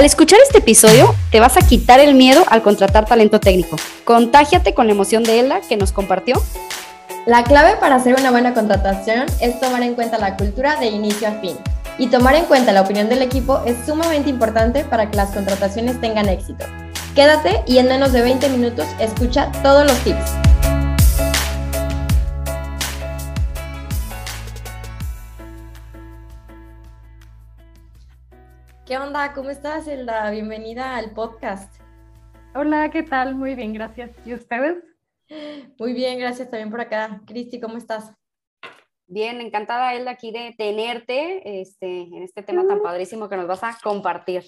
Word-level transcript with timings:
Al 0.00 0.06
escuchar 0.06 0.38
este 0.42 0.60
episodio, 0.60 1.14
te 1.30 1.40
vas 1.40 1.58
a 1.58 1.60
quitar 1.60 2.00
el 2.00 2.14
miedo 2.14 2.42
al 2.48 2.62
contratar 2.62 3.04
talento 3.04 3.38
técnico. 3.38 3.76
Contágiate 4.04 4.72
con 4.72 4.86
la 4.86 4.94
emoción 4.94 5.24
de 5.24 5.40
Elda 5.40 5.60
que 5.60 5.76
nos 5.76 5.92
compartió. 5.92 6.42
La 7.26 7.44
clave 7.44 7.76
para 7.76 7.96
hacer 7.96 8.14
una 8.18 8.30
buena 8.30 8.54
contratación 8.54 9.26
es 9.42 9.60
tomar 9.60 9.82
en 9.82 9.94
cuenta 9.94 10.16
la 10.16 10.38
cultura 10.38 10.76
de 10.76 10.86
inicio 10.86 11.28
a 11.28 11.32
fin. 11.32 11.54
Y 11.98 12.06
tomar 12.06 12.34
en 12.34 12.46
cuenta 12.46 12.72
la 12.72 12.80
opinión 12.80 13.10
del 13.10 13.20
equipo 13.20 13.60
es 13.66 13.76
sumamente 13.84 14.30
importante 14.30 14.84
para 14.84 15.10
que 15.10 15.18
las 15.18 15.32
contrataciones 15.32 16.00
tengan 16.00 16.30
éxito. 16.30 16.64
Quédate 17.14 17.62
y 17.66 17.76
en 17.76 17.88
menos 17.88 18.14
de 18.14 18.22
20 18.22 18.48
minutos 18.48 18.86
escucha 19.00 19.52
todos 19.62 19.84
los 19.84 19.98
tips. 19.98 20.49
¿Qué 28.90 28.98
onda? 28.98 29.32
¿Cómo 29.34 29.50
estás, 29.50 29.86
Elda? 29.86 30.28
Bienvenida 30.32 30.96
al 30.96 31.12
podcast. 31.12 31.80
Hola, 32.56 32.90
¿qué 32.90 33.04
tal? 33.04 33.36
Muy 33.36 33.54
bien, 33.54 33.72
gracias. 33.72 34.10
¿Y 34.26 34.34
ustedes? 34.34 34.82
Muy 35.78 35.92
bien, 35.92 36.18
gracias 36.18 36.50
también 36.50 36.72
por 36.72 36.80
acá. 36.80 37.22
Cristi, 37.24 37.60
¿cómo 37.60 37.76
estás? 37.76 38.12
Bien, 39.06 39.40
encantada, 39.40 39.94
Elda, 39.94 40.10
aquí 40.10 40.32
de 40.32 40.56
tenerte 40.58 41.60
este, 41.60 42.00
en 42.00 42.24
este 42.24 42.42
tema 42.42 42.66
tan 42.66 42.82
padrísimo 42.82 43.28
que 43.28 43.36
nos 43.36 43.46
vas 43.46 43.62
a 43.62 43.78
compartir. 43.80 44.42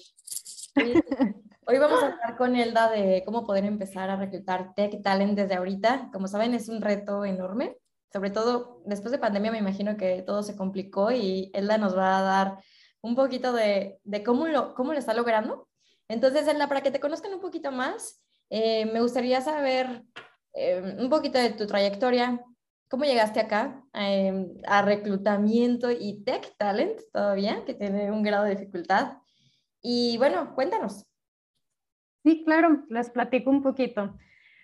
Hoy 1.65 1.77
vamos 1.77 2.03
a 2.03 2.07
hablar 2.07 2.35
con 2.37 2.57
Elda 2.57 2.91
de 2.91 3.23
cómo 3.25 3.45
poder 3.45 3.63
empezar 3.63 4.09
a 4.09 4.17
reclutar 4.17 4.73
tech 4.75 5.01
talent 5.01 5.37
desde 5.37 5.55
ahorita. 5.55 6.09
Como 6.11 6.27
saben, 6.27 6.53
es 6.53 6.67
un 6.67 6.81
reto 6.81 7.23
enorme. 7.23 7.77
Sobre 8.11 8.29
todo 8.29 8.81
después 8.85 9.13
de 9.13 9.19
pandemia, 9.19 9.53
me 9.53 9.59
imagino 9.59 9.95
que 9.95 10.21
todo 10.21 10.43
se 10.43 10.57
complicó 10.57 11.13
y 11.13 11.49
Elda 11.53 11.77
nos 11.77 11.97
va 11.97 12.17
a 12.17 12.21
dar 12.23 12.57
un 13.03 13.15
poquito 13.15 13.51
de, 13.53 13.99
cómo, 14.25 14.47
lo, 14.47 14.73
cómo 14.73 14.93
lo 14.93 14.99
está 14.99 15.13
logrando. 15.13 15.67
Entonces, 16.07 16.47
Elda, 16.47 16.67
para 16.67 16.81
que 16.81 16.91
te 16.91 17.01
conozcan 17.01 17.33
un 17.33 17.41
poquito 17.41 17.71
más, 17.71 18.23
eh, 18.49 18.85
me 18.85 19.01
gustaría 19.01 19.41
saber 19.41 20.03
eh, 20.53 20.95
un 20.97 21.09
poquito 21.09 21.37
de 21.37 21.51
tu 21.51 21.67
trayectoria, 21.67 22.43
cómo 22.89 23.03
llegaste 23.03 23.41
acá 23.41 23.83
eh, 23.93 24.47
a 24.65 24.81
reclutamiento 24.83 25.91
y 25.91 26.23
tech 26.23 26.55
talent 26.57 27.01
todavía, 27.11 27.65
que 27.65 27.73
tiene 27.73 28.09
un 28.09 28.23
grado 28.23 28.45
de 28.45 28.55
dificultad. 28.55 29.17
Y 29.81 30.17
bueno, 30.17 30.55
cuéntanos. 30.55 31.05
Sí, 32.23 32.43
claro, 32.45 32.85
les 32.89 33.09
platico 33.09 33.49
un 33.49 33.61
poquito. 33.61 34.17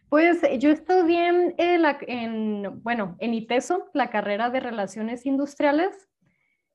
Pues 0.07 0.41
yo 0.59 0.71
estudié 0.71 1.27
en, 1.27 1.55
en, 1.57 2.83
bueno, 2.83 3.17
en 3.19 3.33
ITESO, 3.33 3.89
la 3.93 4.09
carrera 4.09 4.49
de 4.49 4.61
Relaciones 4.61 5.25
Industriales, 5.25 6.08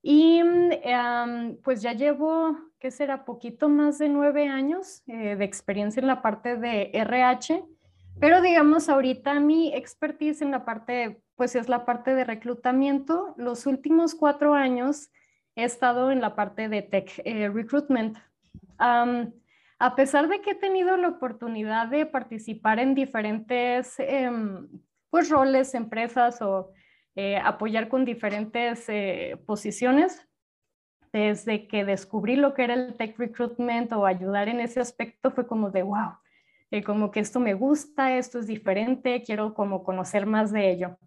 y 0.07 0.39
em, 0.83 1.57
pues 1.63 1.81
ya 1.81 1.95
llevo, 1.95 2.59
¿qué 2.79 2.91
será? 2.91 3.25
Poquito 3.25 3.71
más 3.71 3.97
de 3.97 4.11
nueve 4.11 4.49
años 4.49 5.03
eh, 5.07 5.35
de 5.35 5.45
experiencia 5.47 5.99
en 5.99 6.07
la 6.07 6.21
parte 6.21 6.57
de 6.57 6.91
RH, 6.93 7.65
pero 8.21 8.43
digamos 8.43 8.91
ahorita 8.91 9.41
mi 9.41 9.73
expertise 9.73 10.43
en 10.43 10.51
la 10.51 10.67
parte, 10.67 11.23
pues 11.37 11.57
es 11.57 11.71
la 11.71 11.87
parte 11.87 12.15
de 12.15 12.25
reclutamiento. 12.25 13.35
Los 13.39 13.65
últimos 13.65 14.15
cuatro 14.15 14.53
años 14.53 15.11
he 15.57 15.65
estado 15.65 16.11
en 16.11 16.21
la 16.21 16.37
parte 16.37 16.69
de 16.69 16.83
tech 16.83 17.23
eh, 17.25 17.49
recruitment. 17.49 18.19
a 18.79 19.97
pesar 19.97 20.29
de 20.29 20.43
que 20.43 20.51
he 20.51 20.55
tenido 20.55 20.99
la 20.99 21.09
oportunidad 21.09 21.89
de 21.89 22.05
participar 22.05 22.79
en 22.79 22.95
diferentes 22.95 23.95
em, 23.99 24.69
pues, 25.09 25.31
roles, 25.31 25.73
empresas 25.75 26.43
o 26.43 26.73
eh, 27.17 27.37
apoyar 27.37 27.89
con 27.89 28.05
diferentes 28.05 28.89
eh, 28.89 29.39
posiciones. 29.47 30.27
Desde 31.13 31.69
que 31.69 31.85
descubrí 31.85 32.35
lo 32.35 32.55
que 32.55 32.65
era 32.65 32.75
el 32.75 32.95
tech 32.95 33.17
recruitment 33.19 33.93
o 33.93 34.05
ayudar 34.05 34.49
en 34.49 34.61
ese 34.61 34.81
aspecto 34.81 35.31
fue 35.31 35.47
como 35.47 35.71
de, 35.71 35.83
wow, 35.83 36.15
eh, 36.73 36.83
como 36.83 37.13
que 37.13 37.21
esto 37.21 37.39
me 37.39 37.55
gusta, 37.55 38.17
esto 38.17 38.41
es 38.41 38.49
diferente, 38.49 39.23
quiero 39.23 39.55
como 39.55 39.85
conocer 39.85 40.27
más 40.27 40.51
de 40.51 40.73
ello. 40.73 40.99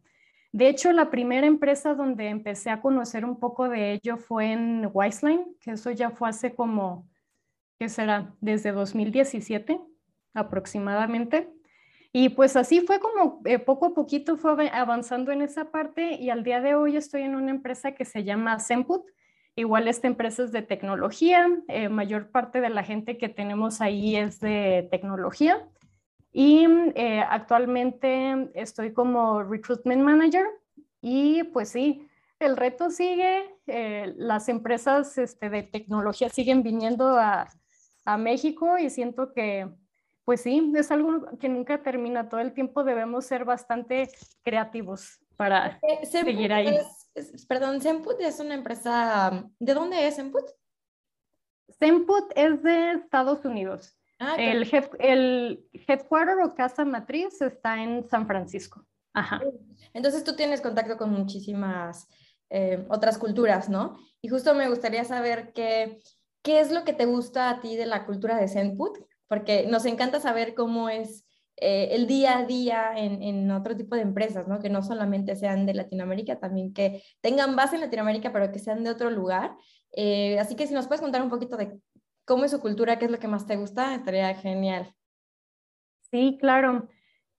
De 0.54 0.70
hecho, 0.70 0.94
la 0.94 1.09
primera 1.09 1.46
empresa 1.46 1.94
donde 1.94 2.30
empecé 2.30 2.70
a 2.70 2.80
conocer 2.80 3.26
un 3.26 3.38
poco 3.38 3.68
de 3.68 3.92
ello 3.92 4.16
fue 4.16 4.54
en 4.54 4.90
Wiseline, 4.94 5.46
que 5.60 5.72
eso 5.72 5.92
ya 5.92 6.10
fue 6.10 6.30
hace 6.30 6.56
como, 6.56 7.06
¿qué 7.78 7.90
será? 7.90 8.34
Desde 8.40 8.72
2017 8.72 9.81
aproximadamente. 10.34 11.50
Y 12.20 12.30
pues 12.30 12.56
así 12.56 12.82
fue 12.82 13.00
como 13.00 13.42
eh, 13.46 13.60
poco 13.60 13.86
a 13.86 13.94
poquito 13.94 14.38
fue 14.38 14.72
avanzando 14.72 15.32
en 15.32 15.44
esa 15.44 15.66
parte 15.66 16.16
y 16.16 16.32
al 16.32 16.44
día 16.44 16.62
de 16.62 16.74
hoy 16.74 16.98
estoy 16.98 17.22
en 17.22 17.36
una 17.36 17.52
empresa 17.52 17.92
que 17.92 18.06
se 18.06 18.24
llama 18.24 18.58
Semput. 18.58 19.06
Igual 19.56 19.88
esta 19.88 20.08
empresa 20.08 20.44
es 20.44 20.52
de 20.52 20.64
tecnología, 20.64 21.48
eh, 21.68 21.90
mayor 21.90 22.32
parte 22.32 22.60
de 22.60 22.72
la 22.72 22.82
gente 22.82 23.20
que 23.20 23.30
tenemos 23.30 23.82
ahí 23.82 24.16
es 24.16 24.40
de 24.40 24.88
tecnología. 24.90 25.64
Y 26.32 26.66
eh, 26.96 27.22
actualmente 27.22 28.50
estoy 28.56 28.94
como 28.94 29.44
Recruitment 29.44 30.02
Manager 30.02 30.48
y 31.02 31.44
pues 31.44 31.70
sí, 31.70 32.10
el 32.40 32.58
reto 32.58 32.90
sigue, 32.90 33.44
las 34.16 34.50
empresas 34.50 35.20
este, 35.20 35.52
de 35.52 35.62
tecnología 35.62 36.30
siguen 36.30 36.64
viniendo 36.64 37.10
a, 37.10 37.48
a 38.06 38.18
México 38.18 38.80
y 38.80 38.90
siento 38.90 39.34
que 39.34 39.68
pues 40.28 40.42
sí, 40.42 40.74
es 40.76 40.92
algo 40.92 41.26
que 41.40 41.48
nunca 41.48 41.82
termina. 41.82 42.28
Todo 42.28 42.42
el 42.42 42.52
tiempo 42.52 42.84
debemos 42.84 43.26
ser 43.26 43.46
bastante 43.46 44.12
creativos 44.44 45.20
para 45.38 45.80
eh, 45.82 46.06
seguir 46.06 46.52
ahí. 46.52 46.78
perdón, 47.48 47.80
Semput 47.80 48.20
es 48.20 48.42
una 48.42 48.56
empresa. 48.56 49.48
¿De 49.58 49.74
dónde 49.74 50.06
es 50.06 50.18
Semput? 50.18 50.44
Semput 51.80 52.30
es 52.36 52.62
de 52.62 52.92
Estados 52.92 53.46
Unidos. 53.46 53.98
Ah, 54.20 54.36
el, 54.38 54.70
el 55.00 55.66
headquarter 55.88 56.44
o 56.44 56.54
casa 56.56 56.84
matriz 56.84 57.42
está 57.42 57.82
en 57.82 58.06
San 58.10 58.28
Francisco. 58.28 58.86
Ajá. 59.14 59.40
Entonces 59.94 60.26
tú 60.26 60.36
tienes 60.36 60.60
contacto 60.60 60.98
con 60.98 61.10
muchísimas 61.10 62.06
eh, 62.50 62.86
otras 62.90 63.18
culturas, 63.18 63.70
¿no? 63.70 63.98
Y 64.22 64.28
justo 64.28 64.54
me 64.54 64.68
gustaría 64.68 65.06
saber 65.06 65.54
qué, 65.54 66.02
qué 66.42 66.60
es 66.60 66.70
lo 66.70 66.84
que 66.84 66.92
te 66.92 67.06
gusta 67.06 67.50
a 67.50 67.62
ti 67.62 67.78
de 67.78 67.86
la 67.86 68.06
cultura 68.06 68.36
de 68.36 68.50
Semput 68.50 69.08
porque 69.28 69.68
nos 69.68 69.86
encanta 69.86 70.20
saber 70.20 70.54
cómo 70.56 70.90
es 70.90 71.26
eh, 71.60 71.90
el 71.96 72.06
día 72.06 72.38
a 72.38 72.46
día 72.46 72.92
en, 72.96 73.50
otro 73.50 73.76
tipo 73.76 73.96
de 73.96 74.02
empresas, 74.02 74.48
¿no? 74.48 74.60
Que 74.60 74.70
no 74.70 74.84
solamente 74.84 75.36
sean 75.36 75.66
de 75.66 75.74
Latinoamérica, 75.74 76.40
también 76.40 76.74
que 76.74 77.02
tengan 77.22 77.56
base 77.56 77.76
en 77.76 77.82
Latinoamérica, 77.82 78.32
pero 78.32 78.52
que 78.52 78.60
sean 78.60 78.84
de 78.84 78.92
otro 78.92 79.10
lugar. 79.10 79.58
Eh, 79.92 80.40
así 80.40 80.56
que 80.56 80.68
si 80.68 80.74
nos 80.74 80.88
puedes 80.88 81.02
contar 81.02 81.24
un 81.24 81.30
poquito 81.30 81.58
de 81.58 81.80
cómo 82.26 82.46
es 82.46 82.52
su 82.52 82.60
cultura, 82.60 83.00
qué 83.00 83.06
es 83.06 83.12
lo 83.12 83.18
que 83.18 83.28
más 83.28 83.48
te 83.48 83.56
gusta, 83.56 83.96
estaría 83.96 84.34
genial. 84.36 84.94
Sí, 86.12 86.38
claro. 86.40 86.88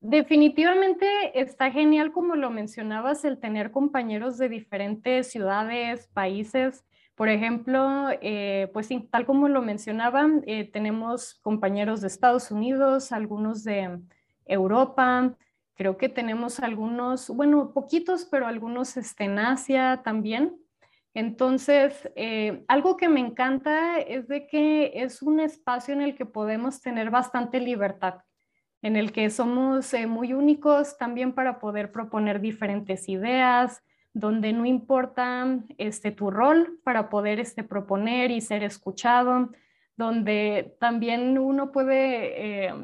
Definitivamente 0.00 1.06
está 1.40 1.70
genial, 1.70 2.12
como 2.12 2.36
lo 2.36 2.50
mencionabas, 2.50 3.24
el 3.24 3.38
tener 3.38 3.70
compañeros 3.70 4.38
de 4.38 4.48
diferentes 4.48 5.28
ciudades, 5.28 6.08
países. 6.08 6.84
Por 7.18 7.28
ejemplo, 7.28 8.10
eh, 8.22 8.70
pues 8.72 8.86
sí, 8.86 9.08
tal 9.10 9.26
como 9.26 9.48
lo 9.48 9.60
mencionaban, 9.60 10.44
eh, 10.46 10.70
tenemos 10.70 11.34
compañeros 11.42 12.00
de 12.00 12.06
Estados 12.06 12.52
Unidos, 12.52 13.10
algunos 13.10 13.64
de 13.64 13.98
Europa, 14.46 15.34
creo 15.74 15.96
que 15.96 16.08
tenemos 16.08 16.60
algunos, 16.60 17.28
bueno, 17.28 17.72
poquitos, 17.74 18.24
pero 18.24 18.46
algunos 18.46 18.96
este, 18.96 19.24
en 19.24 19.40
Asia 19.40 20.02
también. 20.04 20.58
Entonces, 21.12 22.08
eh, 22.14 22.64
algo 22.68 22.96
que 22.96 23.08
me 23.08 23.18
encanta 23.18 23.98
es 23.98 24.28
de 24.28 24.46
que 24.46 24.92
es 24.94 25.20
un 25.20 25.40
espacio 25.40 25.94
en 25.94 26.02
el 26.02 26.14
que 26.14 26.24
podemos 26.24 26.80
tener 26.80 27.10
bastante 27.10 27.58
libertad, 27.58 28.20
en 28.80 28.94
el 28.94 29.10
que 29.10 29.28
somos 29.30 29.92
muy 30.06 30.34
únicos 30.34 30.96
también 30.98 31.32
para 31.32 31.58
poder 31.58 31.90
proponer 31.90 32.40
diferentes 32.40 33.08
ideas, 33.08 33.82
donde 34.12 34.52
no 34.52 34.64
importa 34.64 35.60
este, 35.76 36.10
tu 36.10 36.30
rol 36.30 36.78
para 36.82 37.08
poder 37.08 37.40
este, 37.40 37.62
proponer 37.62 38.30
y 38.30 38.40
ser 38.40 38.62
escuchado, 38.64 39.50
donde 39.96 40.76
también 40.80 41.38
uno 41.38 41.72
puede 41.72 42.66
eh, 42.66 42.74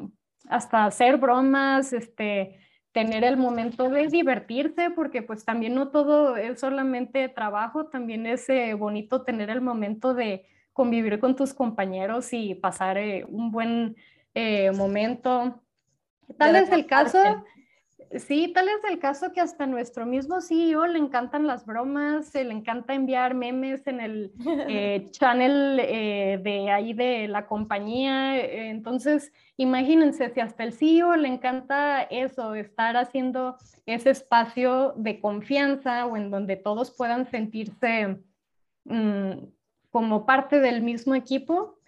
hasta 0.49 0.85
hacer 0.85 1.17
bromas, 1.17 1.93
este, 1.93 2.59
tener 2.91 3.23
el 3.23 3.37
momento 3.37 3.89
de 3.89 4.07
divertirse, 4.07 4.91
porque 4.91 5.21
pues 5.21 5.43
también 5.43 5.75
no 5.75 5.89
todo 5.89 6.37
es 6.37 6.59
solamente 6.59 7.27
trabajo, 7.29 7.87
también 7.87 8.25
es 8.25 8.47
eh, 8.49 8.73
bonito 8.73 9.23
tener 9.23 9.49
el 9.49 9.61
momento 9.61 10.13
de 10.13 10.45
convivir 10.73 11.19
con 11.19 11.35
tus 11.35 11.53
compañeros 11.53 12.33
y 12.33 12.55
pasar 12.55 12.97
eh, 12.97 13.25
un 13.27 13.51
buen 13.51 13.95
momento. 14.73 15.61
Tal 16.37 16.51
vez 16.51 16.69
el 16.69 16.85
caso 16.85 17.17
Sí, 18.11 18.51
tal 18.53 18.69
es 18.69 18.83
el 18.89 18.99
caso 18.99 19.31
que 19.33 19.41
hasta 19.41 19.65
nuestro 19.67 20.05
mismo 20.05 20.41
CEO 20.41 20.87
le 20.87 20.99
encantan 20.99 21.47
las 21.47 21.65
bromas, 21.65 22.33
le 22.33 22.51
encanta 22.51 22.93
enviar 22.93 23.33
memes 23.33 23.85
en 23.87 23.99
el 23.99 24.31
eh, 24.67 25.07
channel 25.11 25.79
eh, 25.79 26.39
de 26.41 26.71
ahí 26.71 26.93
de 26.93 27.27
la 27.27 27.45
compañía. 27.45 28.39
Entonces, 28.39 29.33
imagínense 29.57 30.29
si 30.29 30.39
hasta 30.39 30.63
el 30.63 30.73
CEO 30.73 31.15
le 31.15 31.27
encanta 31.27 32.03
eso, 32.03 32.55
estar 32.55 32.95
haciendo 32.95 33.57
ese 33.85 34.11
espacio 34.11 34.93
de 34.95 35.19
confianza 35.19 36.05
o 36.05 36.15
en 36.17 36.31
donde 36.31 36.55
todos 36.55 36.91
puedan 36.91 37.29
sentirse 37.29 38.17
mm, 38.85 39.31
como 39.89 40.25
parte 40.25 40.59
del 40.59 40.81
mismo 40.81 41.15
equipo. 41.15 41.79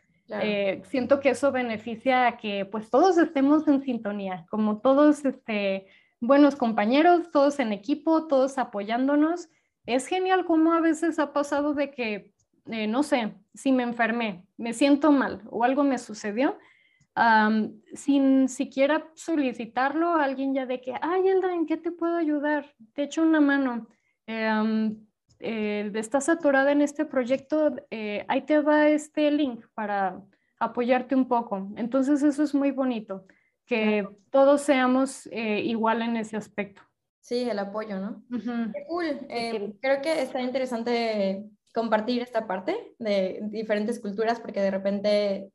Eh, 0.41 0.81
siento 0.89 1.21
que 1.21 1.29
eso 1.29 1.53
beneficia 1.53 2.27
a 2.27 2.37
que 2.37 2.65
pues 2.65 2.89
todos 2.89 3.17
estemos 3.17 3.65
en 3.67 3.81
sintonía, 3.81 4.45
como 4.49 4.79
todos 4.79 5.23
este, 5.23 5.87
buenos 6.19 6.55
compañeros, 6.55 7.31
todos 7.31 7.59
en 7.59 7.73
equipo, 7.73 8.27
todos 8.27 8.57
apoyándonos. 8.57 9.49
Es 9.85 10.07
genial 10.07 10.45
como 10.45 10.73
a 10.73 10.81
veces 10.81 11.19
ha 11.19 11.33
pasado 11.33 11.73
de 11.73 11.91
que, 11.91 12.33
eh, 12.65 12.87
no 12.87 13.03
sé, 13.03 13.33
si 13.53 13.71
me 13.71 13.83
enfermé, 13.83 14.45
me 14.57 14.73
siento 14.73 15.11
mal 15.11 15.41
o 15.49 15.63
algo 15.63 15.83
me 15.83 15.97
sucedió, 15.97 16.57
sin 17.93 18.47
siquiera 18.47 19.09
solicitarlo, 19.15 20.13
alguien 20.13 20.53
ya 20.53 20.67
de 20.67 20.81
que, 20.81 20.93
ay, 21.01 21.27
Elda, 21.27 21.51
¿en 21.51 21.65
qué 21.65 21.75
te 21.75 21.91
puedo 21.91 22.15
ayudar? 22.15 22.75
Te 22.93 23.03
echo 23.03 23.23
una 23.23 23.41
mano. 23.41 23.87
Eh, 24.27 24.93
eh, 25.39 25.91
estás 25.93 26.29
atorada 26.29 26.71
en 26.71 26.81
este 26.81 27.05
proyecto, 27.05 27.75
eh, 27.91 28.25
ahí 28.27 28.41
te 28.41 28.59
va 28.59 28.89
este 28.89 29.29
link 29.29 29.65
para 29.75 30.21
apoyarte 30.59 31.15
un 31.15 31.27
poco. 31.27 31.69
Entonces 31.75 32.23
eso 32.23 32.43
es 32.43 32.55
muy 32.55 32.71
bonito, 32.71 33.25
que 33.67 34.07
todos 34.31 34.61
seamos 34.61 35.27
eh, 35.27 35.59
igual 35.59 36.01
en 36.01 36.17
ese 36.17 36.37
aspecto. 36.37 36.81
Sí, 37.19 37.47
el 37.47 37.59
apoyo, 37.59 37.99
¿no? 37.99 38.23
Qué 38.73 38.85
cool. 38.87 39.27
creo 39.81 40.01
que 40.01 40.21
está 40.21 40.41
interesante 40.41 41.45
compartir 41.73 42.21
esta 42.23 42.47
parte 42.47 42.95
de 42.97 43.39
diferentes 43.43 43.99
culturas 43.99 44.39
porque 44.39 44.61
de 44.61 44.71
repente 44.71 45.51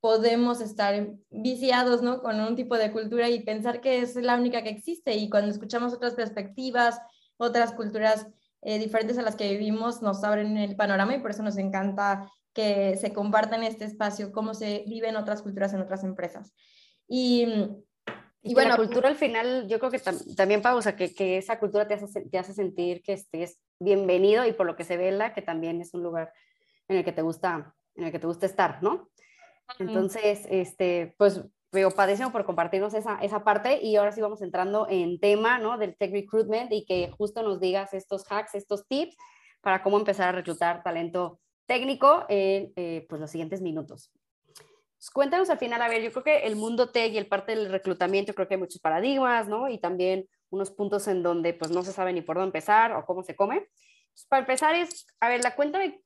podemos 0.00 0.60
estar 0.60 1.08
viciados, 1.30 2.02
¿no? 2.02 2.20
Con 2.20 2.40
un 2.40 2.56
tipo 2.56 2.76
de 2.76 2.92
cultura 2.92 3.30
y 3.30 3.42
pensar 3.42 3.80
que 3.80 4.00
es 4.00 4.16
la 4.16 4.36
única 4.36 4.62
que 4.62 4.70
existe 4.70 5.14
y 5.14 5.30
cuando 5.30 5.50
escuchamos 5.50 5.94
otras 5.94 6.14
perspectivas, 6.14 7.00
otras 7.36 7.72
culturas 7.72 8.26
eh, 8.60 8.78
diferentes 8.78 9.16
a 9.16 9.22
las 9.22 9.36
que 9.36 9.50
vivimos 9.50 10.02
nos 10.02 10.24
abren 10.24 10.56
el 10.56 10.76
panorama 10.76 11.14
y 11.14 11.20
por 11.20 11.30
eso 11.30 11.42
nos 11.42 11.56
encanta 11.58 12.30
que 12.52 12.96
se 12.96 13.12
comparta 13.12 13.56
en 13.56 13.62
este 13.62 13.84
espacio 13.84 14.32
cómo 14.32 14.54
se 14.54 14.84
vive 14.86 15.08
en 15.08 15.16
otras 15.16 15.42
culturas, 15.42 15.72
en 15.74 15.80
otras 15.80 16.04
empresas. 16.04 16.52
Y, 17.08 17.46
y, 18.42 18.54
bueno, 18.54 18.70
la 18.70 18.76
cultura 18.76 19.08
al 19.08 19.16
final, 19.16 19.68
yo 19.68 19.78
creo 19.78 19.90
que 19.90 20.00
también, 20.36 20.62
Pau, 20.62 20.76
o 20.76 20.82
sea, 20.82 20.96
que, 20.96 21.14
que, 21.14 21.38
esa 21.38 21.58
cultura 21.58 21.86
te 21.86 21.94
hace, 21.94 22.20
te 22.22 22.38
hace 22.38 22.54
sentir 22.54 23.02
que 23.02 23.14
estés 23.14 23.58
bienvenido 23.78 24.46
y 24.46 24.52
por 24.52 24.66
lo 24.66 24.76
que 24.76 24.84
se 24.84 24.96
ve 24.96 25.12
la 25.12 25.34
que 25.34 25.42
también 25.42 25.80
es 25.80 25.94
un 25.94 26.02
lugar 26.02 26.32
en 26.88 26.98
el 26.98 27.04
que 27.04 27.12
te 27.12 27.22
gusta, 27.22 27.74
en 27.94 28.04
el 28.04 28.12
que 28.12 28.18
te 28.18 28.26
gusta 28.26 28.46
estar, 28.46 28.82
¿no? 28.82 29.10
Entonces, 29.78 30.46
este, 30.50 31.14
pues 31.18 31.42
veo 31.72 31.90
padrísimo 31.90 32.32
por 32.32 32.44
compartirnos 32.44 32.94
esa, 32.94 33.18
esa 33.18 33.44
parte 33.44 33.82
y 33.82 33.96
ahora 33.96 34.12
sí 34.12 34.20
vamos 34.20 34.40
entrando 34.42 34.86
en 34.88 35.18
tema, 35.18 35.58
¿no? 35.58 35.76
Del 35.76 35.96
tech 35.96 36.12
recruitment 36.12 36.72
y 36.72 36.84
que 36.86 37.10
justo 37.10 37.42
nos 37.42 37.60
digas 37.60 37.92
estos 37.92 38.24
hacks, 38.30 38.54
estos 38.54 38.86
tips 38.86 39.16
para 39.60 39.82
cómo 39.82 39.98
empezar 39.98 40.28
a 40.28 40.32
reclutar 40.32 40.82
talento 40.82 41.40
técnico 41.66 42.24
en 42.28 42.72
eh, 42.76 43.06
pues 43.08 43.20
los 43.20 43.30
siguientes 43.30 43.60
minutos. 43.60 44.12
Pues, 45.04 45.10
cuéntanos 45.10 45.50
al 45.50 45.58
final, 45.58 45.82
a 45.82 45.88
ver, 45.88 46.00
yo 46.00 46.10
creo 46.12 46.24
que 46.24 46.46
el 46.46 46.56
mundo 46.56 46.88
tech 46.88 47.12
y 47.12 47.18
el 47.18 47.26
parte 47.26 47.54
del 47.54 47.70
reclutamiento, 47.70 48.32
creo 48.32 48.48
que 48.48 48.54
hay 48.54 48.60
muchos 48.60 48.80
paradigmas, 48.80 49.48
¿no? 49.48 49.68
Y 49.68 49.76
también 49.76 50.26
unos 50.48 50.70
puntos 50.70 51.06
en 51.08 51.22
donde 51.22 51.52
pues 51.52 51.70
no 51.70 51.82
se 51.82 51.92
sabe 51.92 52.14
ni 52.14 52.22
por 52.22 52.36
dónde 52.36 52.48
empezar 52.48 52.92
o 52.92 53.04
cómo 53.04 53.22
se 53.22 53.36
come. 53.36 53.68
Pues, 54.14 54.24
para 54.30 54.40
empezar 54.40 54.74
es, 54.74 55.06
a 55.20 55.28
ver, 55.28 55.44
la 55.44 55.54
cuenta 55.56 55.78
de 55.78 56.02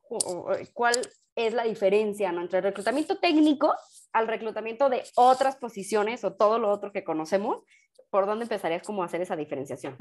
cuál 0.73 0.97
es 1.37 1.55
la 1.55 1.63
diferencia 1.63 2.33
¿no? 2.33 2.41
entre 2.41 2.59
el 2.59 2.65
reclutamiento 2.65 3.21
técnico 3.21 3.73
al 4.13 4.27
reclutamiento 4.27 4.89
de 4.89 5.05
otras 5.15 5.55
posiciones 5.55 6.25
o 6.25 6.35
todo 6.35 6.59
lo 6.59 6.69
otro 6.69 6.91
que 6.91 7.05
conocemos, 7.05 7.63
¿por 8.11 8.27
dónde 8.27 8.47
empezarías 8.47 8.83
como 8.83 9.05
a 9.05 9.07
hacer 9.07 9.21
esa 9.21 9.37
diferenciación? 9.37 9.97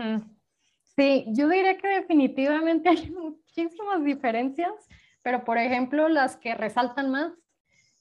Sí, 0.95 1.25
yo 1.27 1.47
diría 1.49 1.77
que 1.77 1.87
definitivamente 1.87 2.89
hay 2.89 3.11
muchísimas 3.11 4.03
diferencias, 4.03 4.73
pero 5.21 5.43
por 5.43 5.59
ejemplo, 5.59 6.09
las 6.09 6.37
que 6.37 6.55
resaltan 6.55 7.11
más 7.11 7.33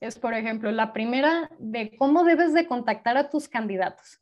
es, 0.00 0.18
por 0.18 0.34
ejemplo, 0.34 0.70
la 0.72 0.92
primera 0.92 1.50
de 1.58 1.96
cómo 1.96 2.24
debes 2.24 2.52
de 2.52 2.66
contactar 2.66 3.16
a 3.16 3.30
tus 3.30 3.48
candidatos. 3.48 4.20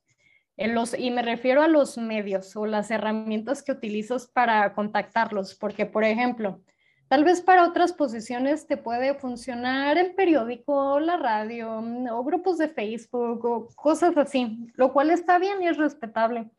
En 0.57 0.75
los, 0.75 0.97
y 0.97 1.11
me 1.11 1.23
refiero 1.23 1.63
a 1.63 1.69
los 1.69 1.99
medios 1.99 2.55
o 2.57 2.67
las 2.67 2.91
herramientas 2.91 3.63
que 3.63 3.73
utilizas 3.73 4.29
para 4.29 4.73
contactarlos, 4.73 5.55
porque, 5.55 5.85
por 5.87 6.05
ejemplo, 6.05 6.61
Tal 7.09 7.23
vez 7.23 7.43
para 7.43 7.65
otras 7.65 7.93
posiciones 7.93 8.67
te 8.67 8.77
puede 8.77 9.15
funcionar 9.15 9.99
el 9.99 10.15
periódico, 10.15 10.99
la 11.01 11.17
radio 11.17 11.81
mm, 11.81 12.09
o 12.11 12.25
grupos 12.25 12.59
de 12.59 12.69
Facebook 12.69 13.45
o 13.45 13.69
cosas 13.77 14.17
así, 14.17 14.67
lo 14.75 14.93
cual 14.93 15.11
está 15.11 15.39
bien 15.39 15.63
y 15.63 15.69
es 15.69 15.77
respetable. 15.77 16.51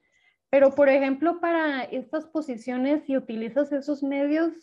Pero, 0.50 0.72
por 0.72 0.88
ejemplo, 0.88 1.40
para 1.40 1.84
estas 1.84 2.26
posiciones, 2.26 3.04
si 3.06 3.18
utilizas 3.18 3.72
esos 3.72 4.04
medios, 4.04 4.54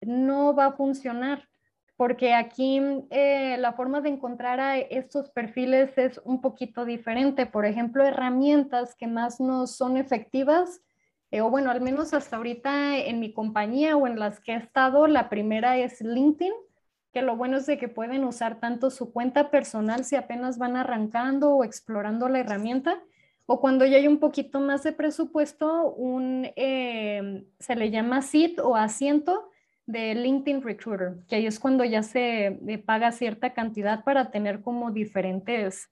no 0.00 0.54
va 0.54 0.66
a 0.66 0.72
funcionar, 0.72 1.48
porque 1.96 2.34
aquí 2.34 2.80
eh, 3.10 3.56
la 3.58 3.72
forma 3.72 4.00
de 4.00 4.10
encontrar 4.10 4.60
a 4.60 4.78
estos 4.78 5.30
perfiles 5.30 5.96
es 5.96 6.20
un 6.24 6.40
poquito 6.40 6.84
diferente. 6.84 7.46
Por 7.46 7.64
ejemplo, 7.64 8.04
herramientas 8.04 8.94
que 8.94 9.06
más 9.06 9.40
nos 9.40 9.76
son 9.76 9.96
efectivas 9.96 10.82
eh, 11.30 11.40
o 11.40 11.50
bueno, 11.50 11.70
al 11.70 11.80
menos 11.80 12.14
hasta 12.14 12.36
ahorita 12.36 12.98
en 12.98 13.18
mi 13.20 13.32
compañía 13.32 13.96
o 13.96 14.06
en 14.06 14.18
las 14.18 14.40
que 14.40 14.52
he 14.52 14.56
estado, 14.56 15.06
la 15.06 15.28
primera 15.28 15.76
es 15.76 16.00
LinkedIn, 16.00 16.52
que 17.12 17.22
lo 17.22 17.36
bueno 17.36 17.56
es 17.56 17.66
de 17.66 17.78
que 17.78 17.88
pueden 17.88 18.24
usar 18.24 18.60
tanto 18.60 18.90
su 18.90 19.12
cuenta 19.12 19.50
personal 19.50 20.04
si 20.04 20.16
apenas 20.16 20.58
van 20.58 20.76
arrancando 20.76 21.54
o 21.56 21.64
explorando 21.64 22.28
la 22.28 22.40
herramienta, 22.40 23.02
o 23.46 23.60
cuando 23.60 23.84
ya 23.86 23.96
hay 23.96 24.08
un 24.08 24.18
poquito 24.18 24.60
más 24.60 24.82
de 24.82 24.92
presupuesto, 24.92 25.90
un, 25.94 26.50
eh, 26.56 27.46
se 27.58 27.76
le 27.76 27.90
llama 27.90 28.22
SIT 28.22 28.60
o 28.60 28.76
asiento 28.76 29.50
de 29.86 30.14
LinkedIn 30.14 30.62
Recruiter, 30.62 31.14
que 31.28 31.36
ahí 31.36 31.46
es 31.46 31.58
cuando 31.58 31.84
ya 31.84 32.02
se 32.02 32.46
eh, 32.46 32.78
paga 32.78 33.12
cierta 33.12 33.54
cantidad 33.54 34.04
para 34.04 34.30
tener 34.30 34.62
como 34.62 34.90
diferentes, 34.90 35.88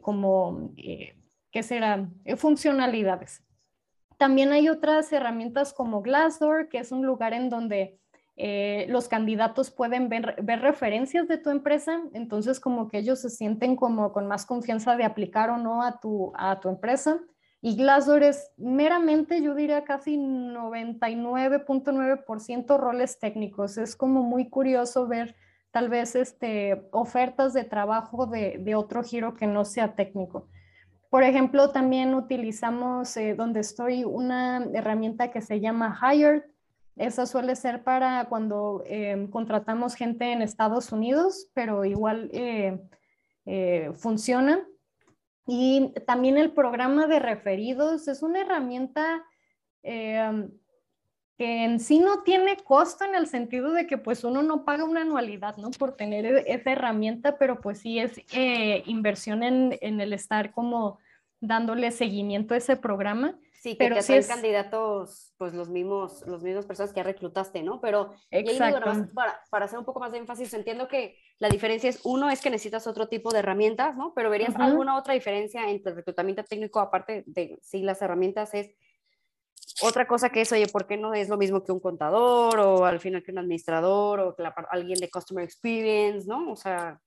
como, 0.00 0.72
¿qué 0.76 1.62
será? 1.62 2.08
funcionalidades. 2.36 3.42
También 4.16 4.52
hay 4.52 4.68
otras 4.68 5.12
herramientas 5.12 5.72
como 5.72 6.02
Glassdoor, 6.02 6.68
que 6.68 6.78
es 6.78 6.92
un 6.92 7.06
lugar 7.06 7.32
en 7.32 7.48
donde 7.48 8.00
eh, 8.42 8.86
los 8.88 9.06
candidatos 9.06 9.70
pueden 9.70 10.08
ver, 10.08 10.34
referencias 10.62 11.28
de 11.28 11.36
tu 11.36 11.50
empresa, 11.50 12.00
entonces 12.14 12.58
como 12.58 12.88
que 12.88 12.96
ellos 12.96 13.20
se 13.20 13.28
sienten 13.28 13.76
como 13.76 14.14
con 14.14 14.26
más 14.26 14.46
confianza 14.46 14.96
de 14.96 15.04
aplicar 15.04 15.50
o 15.50 15.58
no 15.58 15.82
a 15.82 16.00
tu, 16.00 16.32
a 16.36 16.58
tu 16.58 16.70
empresa. 16.70 17.20
Y 17.62 17.76
Glassdoor 17.76 18.22
es 18.22 18.50
meramente, 18.56 19.42
yo 19.42 19.54
diría 19.54 19.84
casi 19.84 20.16
99.9% 20.16 22.78
roles 22.78 23.18
técnicos. 23.18 23.76
Es 23.76 23.96
como 23.96 24.22
muy 24.22 24.48
curioso 24.48 25.06
ver 25.06 25.36
tal 25.70 25.90
vez 25.90 26.16
este, 26.16 26.88
ofertas 26.90 27.52
de 27.52 27.64
trabajo 27.64 28.24
de, 28.26 28.74
otro 28.74 29.02
giro 29.02 29.34
que 29.34 29.46
no 29.46 29.66
sea 29.66 29.94
técnico. 29.94 30.48
Por 31.10 31.22
ejemplo, 31.22 31.68
también 31.70 32.14
utilizamos 32.14 33.14
eh, 33.16 33.34
donde 33.34 33.60
estoy 33.60 34.04
una 34.04 34.64
herramienta 34.72 35.30
que 35.30 35.42
se 35.42 35.60
llama 35.60 35.98
Hired. 36.00 36.44
Esa 36.96 37.26
suele 37.26 37.56
ser 37.56 37.84
para 37.84 38.24
cuando 38.28 38.82
eh, 38.86 39.28
contratamos 39.30 39.94
gente 39.94 40.32
en 40.32 40.40
Estados 40.40 40.92
Unidos, 40.92 41.50
pero 41.52 41.84
igual 41.84 42.30
eh, 42.32 42.80
funciona. 43.96 44.66
Y 45.52 45.92
también 46.06 46.38
el 46.38 46.52
programa 46.52 47.08
de 47.08 47.18
referidos 47.18 48.06
es 48.06 48.22
una 48.22 48.42
herramienta 48.42 49.24
que 49.82 51.64
en 51.64 51.80
sí 51.80 51.98
no 51.98 52.22
tiene 52.22 52.56
costo 52.58 53.04
en 53.04 53.16
el 53.16 53.26
sentido 53.26 53.72
de 53.72 53.88
que 53.88 53.98
pues 53.98 54.22
uno 54.22 54.44
no 54.44 54.64
paga 54.64 54.84
una 54.84 55.00
anualidad, 55.00 55.56
¿no? 55.56 55.72
Por 55.72 55.96
tener 55.96 56.24
e-, 56.24 56.44
esa 56.46 56.70
herramienta, 56.70 57.36
pero 57.36 57.60
pues 57.60 57.80
sí 57.80 57.98
es 57.98 58.20
eh, 58.32 58.84
inversión 58.86 59.42
en, 59.42 59.76
en, 59.80 60.00
el 60.00 60.12
estar 60.12 60.52
como 60.52 61.00
dándole 61.40 61.90
seguimiento 61.90 62.54
a 62.54 62.58
ese 62.58 62.76
programa. 62.76 63.36
Sí, 63.60 63.72
que 63.72 63.76
pero 63.76 63.96
te 64.02 64.16
es... 64.16 64.26
candidatos, 64.26 65.34
pues 65.36 65.52
los 65.52 65.68
mismos, 65.68 66.26
los 66.26 66.42
mismos 66.42 66.64
personas 66.64 66.94
que 66.94 67.00
ya 67.00 67.02
reclutaste, 67.02 67.62
¿no? 67.62 67.78
Pero 67.82 68.14
Exacto. 68.30 68.80
para, 69.14 69.38
para, 69.50 69.66
hacer 69.66 69.78
un 69.78 69.84
poco 69.84 70.00
más 70.00 70.12
de 70.12 70.18
énfasis, 70.18 70.54
entiendo 70.54 70.88
que 70.88 71.18
la 71.38 71.50
diferencia 71.50 71.90
es, 71.90 72.00
uno, 72.04 72.30
es 72.30 72.40
que 72.40 72.48
necesitas 72.48 72.86
otro 72.86 73.08
tipo 73.08 73.30
de 73.30 73.40
herramientas, 73.40 73.98
¿no? 73.98 74.14
Pero 74.14 74.30
verías 74.30 74.54
uh 74.54 74.58
-huh. 74.58 74.64
alguna 74.64 74.96
otra 74.96 75.12
diferencia 75.12 75.68
entre 75.68 75.90
el 75.90 75.96
reclutamiento 75.96 76.42
técnico, 76.42 76.80
aparte 76.80 77.22
de, 77.26 77.58
sí, 77.60 77.82
las 77.82 78.00
herramientas, 78.00 78.54
es 78.54 78.74
otra 79.82 80.06
cosa 80.06 80.30
que 80.30 80.40
es, 80.40 80.50
oye, 80.52 80.66
¿por 80.66 80.86
qué 80.86 80.96
no 80.96 81.12
es 81.12 81.28
lo 81.28 81.36
mismo 81.36 81.62
que 81.62 81.72
un 81.72 81.80
contador 81.80 82.58
o 82.60 82.86
al 82.86 82.98
final 82.98 83.22
que 83.22 83.30
un 83.30 83.40
administrador 83.40 84.20
o 84.20 84.34
que 84.34 84.42
la, 84.42 84.54
alguien 84.70 84.98
de 84.98 85.10
Customer 85.10 85.44
Experience, 85.44 86.26
¿no? 86.26 86.50
O 86.50 86.56
sea... 86.56 86.98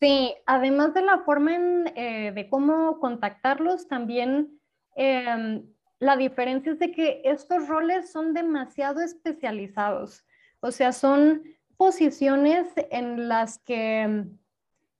Sí, 0.00 0.34
además 0.46 0.94
de 0.94 1.02
la 1.02 1.18
forma 1.18 1.54
en, 1.54 1.92
eh, 1.96 2.32
de 2.32 2.48
cómo 2.48 2.98
contactarlos, 2.98 3.88
también 3.88 4.58
eh, 4.96 5.60
la 6.00 6.16
diferencia 6.16 6.72
es 6.72 6.78
de 6.78 6.92
que 6.92 7.22
estos 7.24 7.68
roles 7.68 8.10
son 8.10 8.34
demasiado 8.34 9.00
especializados. 9.00 10.24
O 10.60 10.70
sea, 10.70 10.92
son 10.92 11.42
posiciones 11.76 12.66
en 12.90 13.28
las 13.28 13.58
que, 13.58 14.24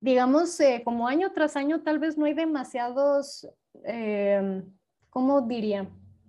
digamos, 0.00 0.58
eh, 0.60 0.82
como 0.84 1.08
año 1.08 1.32
tras 1.32 1.56
año, 1.56 1.82
tal 1.82 1.98
vez 1.98 2.16
no 2.16 2.24
hay 2.24 2.34
demasiados, 2.34 3.48
eh, 3.84 4.62
¿cómo 5.10 5.42
diría? 5.42 5.88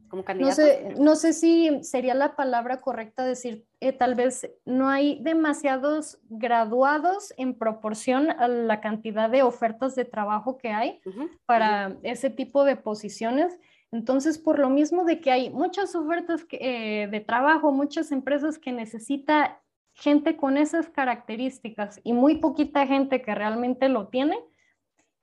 como 0.09 0.23
No 0.35 0.51
sé, 0.51 0.95
no 0.97 1.15
sé 1.15 1.33
si 1.33 1.83
sería 1.83 2.15
la 2.15 2.35
palabra 2.35 2.81
correcta 2.81 3.23
decir 3.23 3.65
eh, 3.79 3.93
tal 3.93 4.15
vez 4.15 4.49
no 4.65 4.89
hay 4.89 5.19
demasiados 5.21 6.19
graduados 6.29 7.33
en 7.37 7.53
proporción 7.53 8.31
a 8.31 8.47
la 8.47 8.81
cantidad 8.81 9.29
de 9.29 9.43
ofertas 9.43 9.95
de 9.95 10.05
trabajo 10.05 10.57
que 10.57 10.69
hay 10.69 10.99
para 11.45 11.95
ese 12.01 12.29
tipo 12.29 12.65
de 12.65 12.75
posiciones. 12.75 13.57
Entonces, 13.91 14.37
por 14.37 14.59
lo 14.59 14.69
mismo 14.69 15.03
de 15.03 15.19
que 15.19 15.31
hay 15.31 15.49
muchas 15.49 15.95
ofertas 15.95 16.45
eh, 16.51 17.07
de 17.09 17.19
trabajo, 17.21 17.71
muchas 17.71 18.11
empresas 18.11 18.59
que 18.59 18.71
necesita 18.71 19.61
gente 19.93 20.37
con 20.37 20.57
esas 20.57 20.89
características 20.89 21.99
y 22.03 22.13
muy 22.13 22.35
poquita 22.35 22.85
gente 22.85 23.21
que 23.21 23.33
realmente 23.33 23.89
lo 23.89 24.07
tiene, 24.07 24.37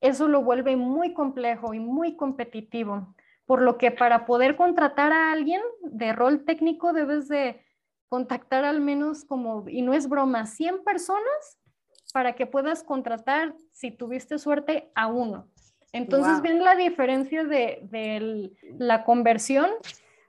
eso 0.01 0.29
lo 0.29 0.43
vuelve 0.43 0.77
muy 0.77 1.15
complejo 1.15 1.75
y 1.75 1.81
muy 1.81 2.17
competitivo. 2.17 3.15
Por 3.47 3.63
lo 3.63 3.79
que 3.79 3.93
para 3.93 4.27
poder 4.27 4.57
contratar 4.57 5.13
a 5.13 5.31
alguien 5.31 5.63
de 5.83 6.13
rol 6.13 6.45
técnico 6.45 6.93
debes 6.93 7.29
de 7.29 7.65
contactar 8.09 8.65
al 8.65 8.81
menos 8.81 9.25
como, 9.25 9.69
y 9.69 9.83
no 9.83 9.95
es 9.95 10.09
broma, 10.09 10.47
100 10.47 10.83
personas 10.85 11.59
para 12.13 12.35
que 12.35 12.47
puedas 12.47 12.83
contratar, 12.83 13.55
si 13.73 13.91
tuviste 13.91 14.39
suerte, 14.39 14.91
a 14.95 15.07
uno. 15.07 15.49
Entonces, 15.97 16.43
ven 16.43 16.63
la 16.63 16.75
diferencia 16.75 17.45
de, 17.45 18.53
la 18.79 19.05
conversión 19.05 19.71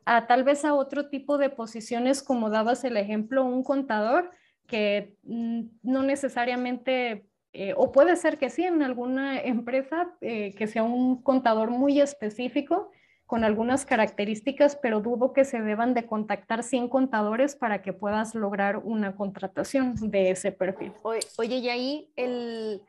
a 0.05 0.25
tal 0.25 0.43
vez 0.43 0.63
a 0.63 0.73
otro 0.73 1.09
tipo 1.09 1.37
de 1.37 1.49
posiciones, 1.49 2.23
como 2.23 2.49
dabas 2.49 2.83
el 2.83 2.95
ejemplo, 2.97 3.43
un 3.43 3.63
contador, 3.63 4.31
que 4.65 5.15
mm, 5.23 5.61
no 5.83 6.03
necesariamente, 6.03 7.25
eh, 7.53 7.73
o 7.75 7.91
puede 7.91 8.15
ser 8.15 8.37
que 8.37 8.49
sí 8.49 8.63
en 8.63 8.81
alguna 8.81 9.41
empresa, 9.41 10.09
eh, 10.21 10.53
que 10.55 10.67
sea 10.67 10.83
un 10.83 11.21
contador 11.21 11.71
muy 11.71 11.99
específico, 11.99 12.91
con 13.27 13.43
algunas 13.43 13.85
características, 13.85 14.77
pero 14.77 15.01
dudo 15.01 15.33
que 15.33 15.43
se 15.43 15.61
deban 15.61 15.93
de 15.93 16.05
contactar 16.05 16.63
100 16.63 16.87
contadores 16.87 17.57
para 17.57 17.81
que 17.81 17.91
puedas 17.91 18.33
lograr 18.33 18.77
una 18.77 19.17
contratación 19.17 19.95
de 20.09 20.31
ese 20.31 20.53
perfil. 20.53 20.93
Oye, 21.03 21.57
y 21.57 21.67
ahí 21.67 22.09
el, 22.15 22.81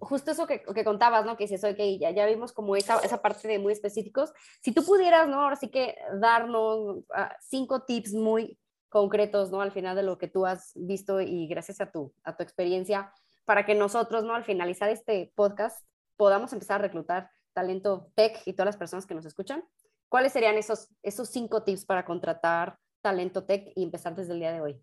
justo 0.00 0.30
eso 0.30 0.46
que, 0.46 0.62
que 0.62 0.84
contabas, 0.84 1.24
¿no? 1.24 1.36
Que 1.36 1.44
dices, 1.44 1.62
ok, 1.62 1.78
ya, 1.98 2.10
ya 2.10 2.26
vimos 2.26 2.52
como 2.52 2.74
esa, 2.74 2.98
esa 3.00 3.22
parte 3.22 3.46
de 3.46 3.58
muy 3.58 3.72
específicos. 3.72 4.32
Si 4.62 4.72
tú 4.72 4.84
pudieras, 4.84 5.28
¿no? 5.28 5.42
Ahora 5.42 5.56
sí 5.56 5.68
que 5.68 5.96
darnos 6.20 7.04
ah, 7.14 7.36
cinco 7.40 7.82
tips 7.82 8.14
muy 8.14 8.58
concretos, 8.88 9.50
¿no? 9.50 9.60
Al 9.60 9.72
final 9.72 9.94
de 9.94 10.02
lo 10.02 10.18
que 10.18 10.28
tú 10.28 10.46
has 10.46 10.72
visto 10.74 11.20
y 11.20 11.46
gracias 11.46 11.80
a 11.80 11.90
tu, 11.90 12.12
a 12.24 12.36
tu 12.36 12.42
experiencia, 12.42 13.12
para 13.44 13.64
que 13.64 13.74
nosotros, 13.74 14.24
¿no? 14.24 14.34
Al 14.34 14.44
finalizar 14.44 14.88
este 14.90 15.32
podcast 15.34 15.86
podamos 16.16 16.52
empezar 16.52 16.80
a 16.80 16.82
reclutar 16.82 17.30
talento 17.52 18.10
tech 18.14 18.40
y 18.46 18.52
todas 18.52 18.66
las 18.66 18.76
personas 18.76 19.06
que 19.06 19.14
nos 19.14 19.26
escuchan. 19.26 19.64
¿Cuáles 20.08 20.32
serían 20.32 20.56
esos, 20.56 20.88
esos 21.02 21.28
cinco 21.28 21.62
tips 21.62 21.84
para 21.84 22.04
contratar 22.04 22.78
talento 23.00 23.44
tech 23.44 23.72
y 23.74 23.84
empezar 23.84 24.14
desde 24.14 24.32
el 24.32 24.40
día 24.40 24.52
de 24.52 24.60
hoy? 24.60 24.82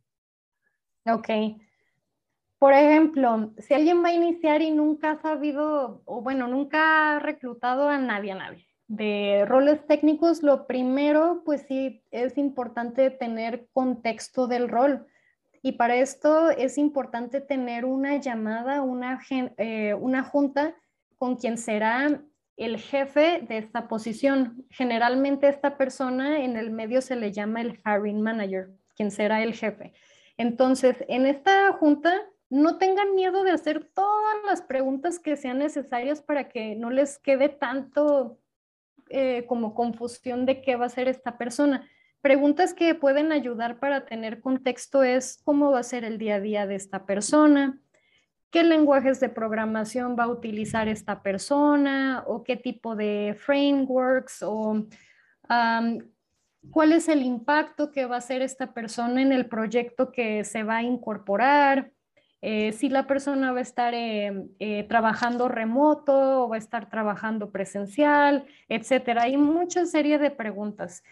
Ok. 1.05 1.29
Por 2.59 2.73
ejemplo, 2.73 3.53
si 3.59 3.73
alguien 3.73 4.03
va 4.03 4.09
a 4.09 4.13
iniciar 4.13 4.61
y 4.61 4.71
nunca 4.71 5.11
ha 5.11 5.21
sabido, 5.21 6.01
o 6.05 6.21
bueno, 6.21 6.47
nunca 6.47 7.15
ha 7.15 7.19
reclutado 7.19 7.87
a 7.87 7.99
nadie, 7.99 8.31
a 8.31 8.35
nadie, 8.35 8.67
de 8.87 9.45
roles 9.47 9.85
técnicos, 9.85 10.41
lo 10.41 10.65
primero, 10.65 11.43
pues 11.45 11.65
sí, 11.67 12.01
es 12.09 12.37
importante 12.37 13.11
tener 13.11 13.67
contexto 13.73 14.47
del 14.47 14.69
rol. 14.69 15.05
Y 15.61 15.73
para 15.73 15.97
esto 15.97 16.49
es 16.49 16.77
importante 16.77 17.41
tener 17.41 17.85
una 17.85 18.15
llamada, 18.17 18.81
una, 18.81 19.19
eh, 19.57 19.93
una 19.93 20.23
junta 20.23 20.75
con 21.17 21.35
quien 21.35 21.57
será 21.57 22.21
el 22.55 22.77
jefe 22.77 23.41
de 23.47 23.57
esta 23.57 23.87
posición. 23.87 24.65
Generalmente 24.69 25.47
esta 25.47 25.77
persona 25.77 26.43
en 26.43 26.57
el 26.57 26.71
medio 26.71 27.01
se 27.01 27.15
le 27.15 27.31
llama 27.31 27.61
el 27.61 27.79
hiring 27.85 28.21
manager, 28.21 28.69
quien 28.95 29.11
será 29.11 29.43
el 29.43 29.53
jefe. 29.53 29.93
Entonces, 30.37 31.03
en 31.07 31.25
esta 31.25 31.73
junta, 31.73 32.21
no 32.49 32.77
tengan 32.77 33.15
miedo 33.15 33.43
de 33.43 33.51
hacer 33.51 33.83
todas 33.93 34.35
las 34.45 34.61
preguntas 34.61 35.19
que 35.19 35.35
sean 35.35 35.59
necesarias 35.59 36.21
para 36.21 36.47
que 36.47 36.75
no 36.75 36.89
les 36.89 37.19
quede 37.19 37.49
tanto 37.49 38.39
eh, 39.09 39.45
como 39.47 39.73
confusión 39.73 40.45
de 40.45 40.61
qué 40.61 40.75
va 40.75 40.85
a 40.85 40.89
ser 40.89 41.07
esta 41.07 41.37
persona. 41.37 41.87
Preguntas 42.21 42.73
que 42.73 42.95
pueden 42.95 43.31
ayudar 43.31 43.79
para 43.79 44.05
tener 44.05 44.41
contexto 44.41 45.03
es 45.03 45.41
cómo 45.43 45.71
va 45.71 45.79
a 45.79 45.83
ser 45.83 46.03
el 46.03 46.17
día 46.17 46.35
a 46.35 46.39
día 46.39 46.67
de 46.67 46.75
esta 46.75 47.05
persona, 47.05 47.79
qué 48.49 48.63
lenguajes 48.63 49.19
de 49.19 49.29
programación 49.29 50.15
va 50.17 50.23
a 50.23 50.29
utilizar 50.29 50.87
esta 50.87 51.21
persona 51.21 52.23
o 52.27 52.43
qué 52.43 52.55
tipo 52.57 52.95
de 52.95 53.37
frameworks 53.39 54.43
o 54.43 54.87
cuál 56.71 56.91
es 56.91 57.07
el 57.07 57.21
impacto 57.21 57.91
que 57.91 58.05
va 58.05 58.15
a 58.15 58.19
hacer 58.19 58.41
esta 58.41 58.73
persona 58.73 59.21
en 59.21 59.31
el 59.31 59.47
proyecto 59.47 60.11
que 60.11 60.43
se 60.43 60.63
va 60.63 60.77
a 60.77 60.83
incorporar. 60.83 61.91
Eh, 62.41 62.71
si 62.71 62.89
la 62.89 63.07
persona 63.07 63.51
va 63.51 63.59
a 63.59 63.61
estar 63.61 63.93
eh, 63.93 64.45
eh, 64.59 64.83
trabajando 64.83 65.47
remoto 65.47 66.43
o 66.43 66.49
va 66.49 66.55
a 66.55 66.59
estar 66.59 66.89
trabajando 66.89 67.51
presencial, 67.51 68.45
etcétera. 68.69 69.23
Hay 69.23 69.37
mucha 69.37 69.85
serie 69.85 70.19
de 70.19 70.31
preguntas. 70.31 71.03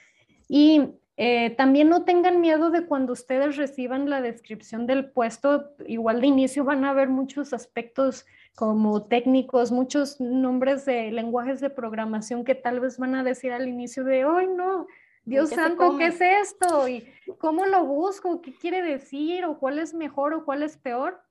Y 0.48 0.82
eh, 1.17 1.51
también 1.51 1.88
no 1.88 2.03
tengan 2.03 2.41
miedo 2.41 2.72
de 2.72 2.86
cuando 2.86 3.13
ustedes 3.13 3.55
reciban 3.55 4.10
la 4.10 4.22
descripción 4.22 4.86
del 4.86 5.10
puesto, 5.12 5.72
igual 5.88 6.20
de 6.20 6.27
inicio 6.27 6.65
van 6.65 6.84
a 6.84 6.89
haber 6.89 7.08
muchos 7.08 7.53
aspectos 7.53 8.25
como 8.53 9.03
técnicos, 9.03 9.72
muchos 9.72 10.20
nombres 10.20 10.86
de 10.86 11.12
lenguajes 11.12 11.62
de 11.62 11.70
programación 11.70 12.44
que 12.44 12.55
tal 12.55 12.82
vez 12.82 12.98
van 12.98 13.15
a 13.15 13.24
decir 13.24 13.53
al 13.53 13.67
inicio 13.67 14.03
de, 14.03 14.24
ay 14.24 14.48
no, 14.48 14.88
Dios 15.25 15.50
santo, 15.50 15.98
¿qué 15.98 16.08
es 16.08 16.22
esto? 16.22 16.88
¿Y 16.88 17.08
cómo 17.38 17.65
lo 17.65 17.86
busco? 17.86 18.41
¿Qué 18.41 18.53
quiere 18.53 18.82
decir? 18.82 19.46
¿O 19.46 19.58
cuál 19.58 19.79
es 19.79 19.94
mejor 19.94 20.34
o 20.34 20.46
cuál 20.46 20.63
es 20.63 20.77
peor? 20.77 21.22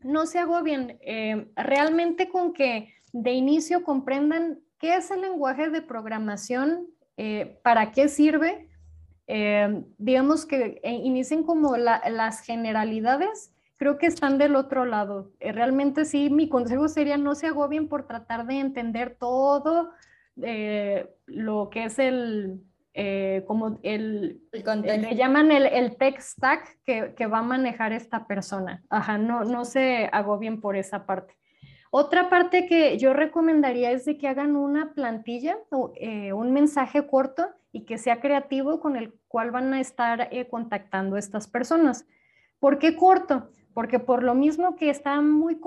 No 0.00 0.26
se 0.26 0.38
agobien. 0.38 0.98
Eh, 1.00 1.50
realmente 1.56 2.28
con 2.28 2.52
que 2.52 2.94
de 3.12 3.32
inicio 3.32 3.84
comprendan 3.84 4.60
qué 4.78 4.96
es 4.96 5.10
el 5.10 5.22
lenguaje 5.22 5.70
de 5.70 5.82
programación, 5.82 6.88
eh, 7.16 7.58
para 7.62 7.92
qué 7.92 8.08
sirve, 8.08 8.68
eh, 9.30 9.84
digamos 9.98 10.46
que 10.46 10.80
eh, 10.82 10.90
inicien 10.90 11.42
como 11.42 11.76
las 11.76 12.40
generalidades, 12.40 13.52
creo 13.76 13.98
que 13.98 14.06
están 14.06 14.38
del 14.38 14.56
otro 14.56 14.86
lado. 14.86 15.30
Eh, 15.38 15.52
realmente 15.52 16.06
sí, 16.06 16.30
mi 16.30 16.48
consejo 16.48 16.88
sería 16.88 17.18
no 17.18 17.34
se 17.34 17.46
agobien 17.46 17.88
por 17.88 18.06
tratar 18.06 18.46
de 18.46 18.58
entender 18.58 19.16
todo 19.20 19.90
lo 21.26 21.68
que 21.70 21.84
es 21.84 21.98
el, 21.98 22.62
como 23.46 23.78
el, 23.82 24.42
le 24.52 25.14
llaman 25.14 25.52
el, 25.52 25.66
el 25.66 25.96
tech 25.96 26.18
stack 26.20 26.80
que, 26.84 27.14
que, 27.16 27.26
va 27.26 27.38
a 27.38 27.42
manejar 27.42 27.92
esta 27.92 28.26
persona. 28.26 28.82
Ajá, 28.90 29.18
no, 29.18 29.44
no 29.44 29.64
se 29.64 30.08
agobien 30.12 30.60
por 30.60 30.76
esa 30.76 31.06
parte. 31.06 31.38
Otra 31.90 32.28
parte 32.28 32.66
que 32.66 32.98
yo 32.98 33.14
recomendaría 33.14 33.92
es 33.92 34.04
de 34.04 34.18
que 34.18 34.28
hagan 34.28 34.56
una 34.56 34.92
plantilla 34.92 35.58
o 35.70 35.92
eh, 35.96 36.32
un 36.32 36.52
mensaje 36.52 37.06
corto 37.06 37.48
y 37.72 37.84
que 37.84 37.96
sea 37.96 38.20
creativo 38.20 38.80
con 38.80 38.96
el 38.96 39.14
cual 39.26 39.50
van 39.50 39.72
a 39.72 39.80
estar 39.80 40.28
eh, 40.30 40.48
contactando 40.48 41.16
a 41.16 41.18
estas 41.18 41.48
personas. 41.48 42.06
¿Por 42.60 42.78
qué 42.78 42.94
corto? 42.94 43.48
Porque 43.72 43.98
por 43.98 44.22
lo 44.22 44.34
mismo 44.34 44.76
que 44.76 44.90
está 44.90 45.20
muy 45.22 45.58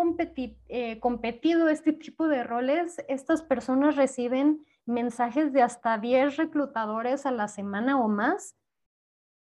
eh, 0.68 1.00
competido 1.00 1.70
este 1.70 1.94
tipo 1.94 2.28
de 2.28 2.44
roles, 2.44 3.04
estas 3.08 3.42
personas 3.42 3.96
reciben 3.96 4.64
mensajes 4.92 5.52
de 5.54 5.64
hasta 5.64 5.98
10 5.98 6.38
reclutadores 6.38 7.26
a 7.26 7.32
la 7.32 7.48
semana 7.48 8.00
o 8.00 8.08
más, 8.08 8.56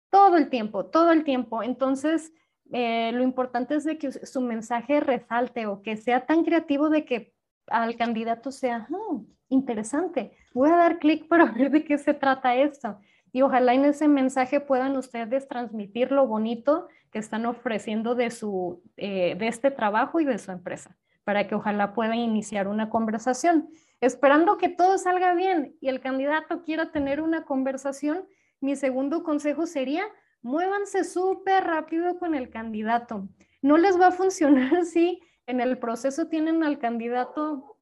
todo 0.09 0.37
el 0.37 0.49
tiempo, 0.49 0.85
todo 0.85 1.11
el 1.11 1.23
tiempo. 1.23 1.63
Entonces, 1.63 2.33
eh, 2.71 3.11
lo 3.13 3.23
importante 3.23 3.75
es 3.75 3.83
de 3.83 3.97
que 3.97 4.11
su 4.11 4.41
mensaje 4.41 4.99
resalte 4.99 5.65
o 5.65 5.81
que 5.81 5.97
sea 5.97 6.25
tan 6.25 6.43
creativo 6.43 6.89
de 6.89 7.05
que 7.05 7.33
al 7.67 7.97
candidato 7.97 8.51
sea 8.51 8.87
hmm, 8.89 9.25
interesante. 9.49 10.31
Voy 10.53 10.69
a 10.69 10.75
dar 10.75 10.99
clic 10.99 11.27
para 11.27 11.45
ver 11.51 11.71
de 11.71 11.83
qué 11.83 11.97
se 11.97 12.13
trata 12.13 12.55
esto. 12.55 12.99
Y 13.33 13.41
ojalá 13.41 13.73
en 13.73 13.85
ese 13.85 14.07
mensaje 14.07 14.59
puedan 14.59 14.97
ustedes 14.97 15.47
transmitir 15.47 16.11
lo 16.11 16.27
bonito 16.27 16.87
que 17.11 17.19
están 17.19 17.45
ofreciendo 17.45 18.15
de, 18.15 18.29
su, 18.31 18.81
eh, 18.97 19.35
de 19.35 19.47
este 19.47 19.71
trabajo 19.71 20.19
y 20.19 20.25
de 20.25 20.37
su 20.37 20.51
empresa, 20.51 20.97
para 21.23 21.47
que 21.47 21.55
ojalá 21.55 21.93
puedan 21.93 22.17
iniciar 22.17 22.67
una 22.67 22.89
conversación. 22.89 23.69
Esperando 24.01 24.57
que 24.57 24.67
todo 24.67 24.97
salga 24.97 25.35
bien 25.35 25.77
y 25.79 25.87
el 25.87 26.01
candidato 26.01 26.63
quiera 26.63 26.91
tener 26.91 27.21
una 27.21 27.45
conversación, 27.45 28.27
mi 28.59 28.75
segundo 28.75 29.23
consejo 29.23 29.67
sería 29.67 30.03
muévanse 30.41 31.03
súper 31.03 31.63
rápido 31.63 32.17
con 32.17 32.33
el 32.33 32.49
candidato. 32.49 33.29
No 33.61 33.77
les 33.77 33.99
va 33.99 34.07
a 34.07 34.11
funcionar 34.11 34.85
si 34.85 35.21
en 35.45 35.61
el 35.61 35.77
proceso 35.77 36.27
tienen 36.27 36.63
al 36.63 36.79
candidato 36.79 37.77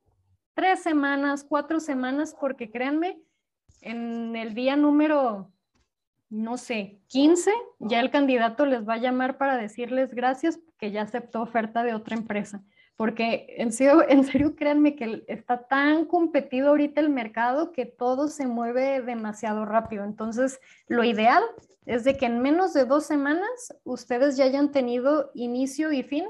tres 0.53 0.81
semanas, 0.81 1.45
cuatro 1.47 1.79
semanas, 1.79 2.35
porque 2.39 2.69
créanme, 2.69 3.21
en 3.81 4.35
el 4.35 4.53
día 4.53 4.75
número, 4.75 5.53
no 6.29 6.57
sé, 6.57 6.99
15, 7.07 7.51
ya 7.79 8.01
el 8.01 8.11
candidato 8.11 8.65
les 8.65 8.87
va 8.87 8.95
a 8.95 8.99
llamar 8.99 9.37
para 9.37 9.55
decirles 9.55 10.13
gracias 10.13 10.59
que 10.77 10.91
ya 10.91 11.03
aceptó 11.03 11.41
oferta 11.41 11.83
de 11.83 11.93
otra 11.93 12.17
empresa. 12.17 12.61
Porque 12.99 13.55
en 13.57 13.71
serio, 13.71 14.03
en 14.09 14.25
serio 14.25 14.57
créanme 14.57 14.97
que 14.97 15.23
está 15.29 15.67
tan 15.69 16.03
competido 16.03 16.67
ahorita 16.67 16.99
el 16.99 17.09
mercado 17.09 17.71
que 17.71 17.85
todo 17.85 18.27
se 18.27 18.45
mueve 18.45 19.01
demasiado 19.01 19.63
rápido. 19.63 20.03
Entonces, 20.03 20.59
lo 20.89 21.05
ideal 21.05 21.41
es 21.85 22.03
de 22.03 22.17
que 22.17 22.25
en 22.25 22.41
menos 22.41 22.73
de 22.73 22.83
dos 22.83 23.05
semanas 23.05 23.73
ustedes 23.85 24.35
ya 24.35 24.43
hayan 24.43 24.73
tenido 24.73 25.31
inicio 25.33 25.93
y 25.93 26.03
fin 26.03 26.25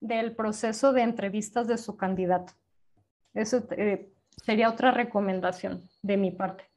del 0.00 0.34
proceso 0.34 0.92
de 0.92 1.02
entrevistas 1.02 1.68
de 1.68 1.78
su 1.78 1.96
candidato. 1.96 2.54
Eso 3.32 3.62
eh, 3.70 4.12
sería 4.42 4.68
otra 4.68 4.90
recomendación 4.90 5.88
de 6.02 6.16
mi 6.16 6.32
parte. 6.32 6.69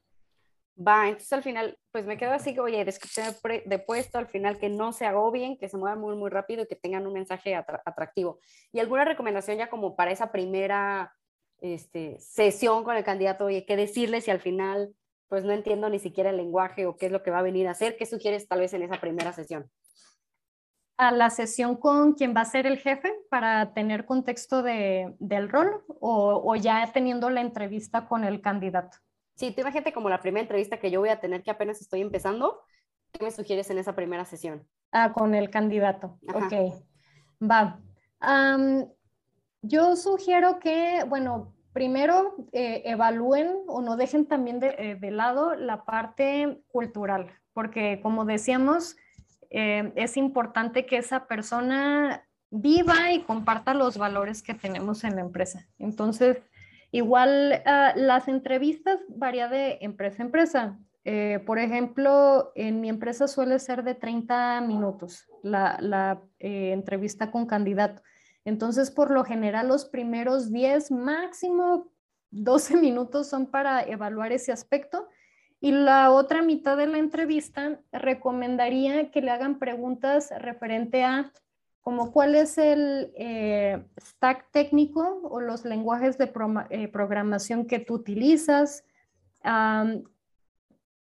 Va, 0.76 1.06
entonces 1.06 1.32
al 1.32 1.44
final, 1.44 1.78
pues 1.92 2.04
me 2.04 2.16
quedo 2.16 2.32
así, 2.32 2.58
oye, 2.58 2.84
descripción 2.84 3.26
de 3.64 3.78
puesto, 3.78 4.18
al 4.18 4.26
final 4.26 4.58
que 4.58 4.68
no 4.68 4.92
se 4.92 5.06
agobien, 5.06 5.56
que 5.56 5.68
se 5.68 5.76
muevan 5.76 6.00
muy, 6.00 6.16
muy 6.16 6.30
rápido 6.30 6.64
y 6.64 6.66
que 6.66 6.74
tengan 6.74 7.06
un 7.06 7.12
mensaje 7.12 7.54
atractivo. 7.54 8.40
¿Y 8.72 8.80
alguna 8.80 9.04
recomendación 9.04 9.56
ya 9.56 9.70
como 9.70 9.94
para 9.94 10.10
esa 10.10 10.32
primera 10.32 11.14
este, 11.60 12.18
sesión 12.18 12.82
con 12.82 12.96
el 12.96 13.04
candidato? 13.04 13.44
Oye, 13.44 13.64
¿qué 13.64 13.76
decirle 13.76 14.20
si 14.20 14.32
al 14.32 14.40
final 14.40 14.92
pues 15.28 15.44
no 15.44 15.52
entiendo 15.52 15.88
ni 15.88 16.00
siquiera 16.00 16.30
el 16.30 16.36
lenguaje 16.36 16.86
o 16.86 16.96
qué 16.96 17.06
es 17.06 17.12
lo 17.12 17.22
que 17.22 17.30
va 17.30 17.38
a 17.38 17.42
venir 17.42 17.68
a 17.68 17.72
hacer? 17.72 17.96
¿Qué 17.96 18.04
sugieres 18.04 18.48
tal 18.48 18.58
vez 18.58 18.74
en 18.74 18.82
esa 18.82 19.00
primera 19.00 19.32
sesión? 19.32 19.70
A 20.96 21.12
la 21.12 21.30
sesión 21.30 21.76
con 21.76 22.14
quien 22.14 22.34
va 22.36 22.40
a 22.40 22.46
ser 22.46 22.66
el 22.66 22.78
jefe 22.78 23.12
para 23.30 23.74
tener 23.74 24.06
contexto 24.06 24.64
de, 24.64 25.14
del 25.20 25.48
rol 25.48 25.84
o, 26.00 26.42
o 26.44 26.56
ya 26.56 26.90
teniendo 26.92 27.30
la 27.30 27.42
entrevista 27.42 28.08
con 28.08 28.24
el 28.24 28.40
candidato. 28.40 28.98
Sí, 29.34 29.50
tú 29.52 29.62
imagínate 29.62 29.92
como 29.92 30.08
la 30.08 30.20
primera 30.20 30.42
entrevista 30.42 30.78
que 30.78 30.90
yo 30.90 31.00
voy 31.00 31.08
a 31.08 31.20
tener 31.20 31.42
que 31.42 31.50
apenas 31.50 31.80
estoy 31.80 32.00
empezando. 32.00 32.62
¿Qué 33.12 33.24
me 33.24 33.30
sugieres 33.30 33.70
en 33.70 33.78
esa 33.78 33.94
primera 33.94 34.24
sesión? 34.24 34.66
Ah, 34.92 35.12
con 35.12 35.34
el 35.34 35.50
candidato. 35.50 36.18
Ok. 36.32 36.52
Va. 37.42 37.80
yo 39.62 39.96
sugiero 39.96 40.60
que, 40.60 41.04
bueno, 41.08 41.52
primero 41.72 42.36
eh, 42.52 42.82
evalúen 42.86 43.50
o 43.66 43.82
no 43.82 43.96
dejen 43.96 44.26
también 44.26 44.60
eh, 44.62 44.96
de, 44.98 45.10
lado 45.10 45.56
la 45.56 45.84
parte 45.84 46.62
cultural, 46.68 47.32
porque 47.52 48.00
como 48.00 48.24
decíamos, 48.24 48.96
eh, 49.50 49.92
es 49.96 50.16
importante 50.16 50.86
que 50.86 50.98
esa 50.98 51.26
persona 51.26 52.24
viva 52.50 53.12
y 53.12 53.22
comparta 53.22 53.74
los 53.74 53.98
valores 53.98 54.42
que 54.42 54.54
tenemos 54.54 55.02
en 55.02 55.16
la 55.16 55.22
empresa. 55.22 55.66
Entonces, 55.78 56.40
Igual 56.94 57.60
ah, 57.66 57.92
las 57.96 58.28
entrevistas 58.28 59.00
varía 59.08 59.48
de 59.48 59.78
empresa 59.80 60.22
a 60.22 60.26
empresa. 60.26 60.78
Eh, 61.04 61.42
por 61.44 61.58
ejemplo, 61.58 62.52
en 62.54 62.80
mi 62.80 62.88
empresa 62.88 63.26
suele 63.26 63.58
ser 63.58 63.82
de 63.82 63.96
30 63.96 64.60
minutos 64.60 65.28
la, 65.42 66.22
eh, 66.38 66.70
entrevista 66.70 67.32
con 67.32 67.46
candidato. 67.46 68.00
Entonces, 68.44 68.92
por 68.92 69.10
lo 69.10 69.24
general, 69.24 69.66
los 69.66 69.86
primeros 69.86 70.52
10, 70.52 70.92
máximo 70.92 71.90
12 72.30 72.76
minutos 72.80 73.28
son 73.28 73.46
para 73.46 73.82
evaluar 73.82 74.30
ese 74.30 74.52
aspecto. 74.52 75.08
Y 75.60 75.72
la 75.72 76.12
otra 76.12 76.42
mitad 76.42 76.76
de 76.76 76.86
la 76.86 76.98
entrevista 76.98 77.80
recomendaría 77.90 79.10
que 79.10 79.20
le 79.20 79.32
hagan 79.32 79.58
preguntas 79.58 80.32
referente 80.38 81.02
a 81.02 81.32
como 81.84 82.12
cuál 82.12 82.34
es 82.34 82.56
el 82.56 83.12
eh, 83.14 83.84
stack 84.00 84.50
técnico 84.50 85.20
o 85.22 85.40
los 85.40 85.66
lenguajes 85.66 86.16
de 86.16 86.32
eh, 86.70 86.88
programación 86.88 87.66
que 87.66 87.78
tú 87.78 87.94
utilizas. 87.94 88.84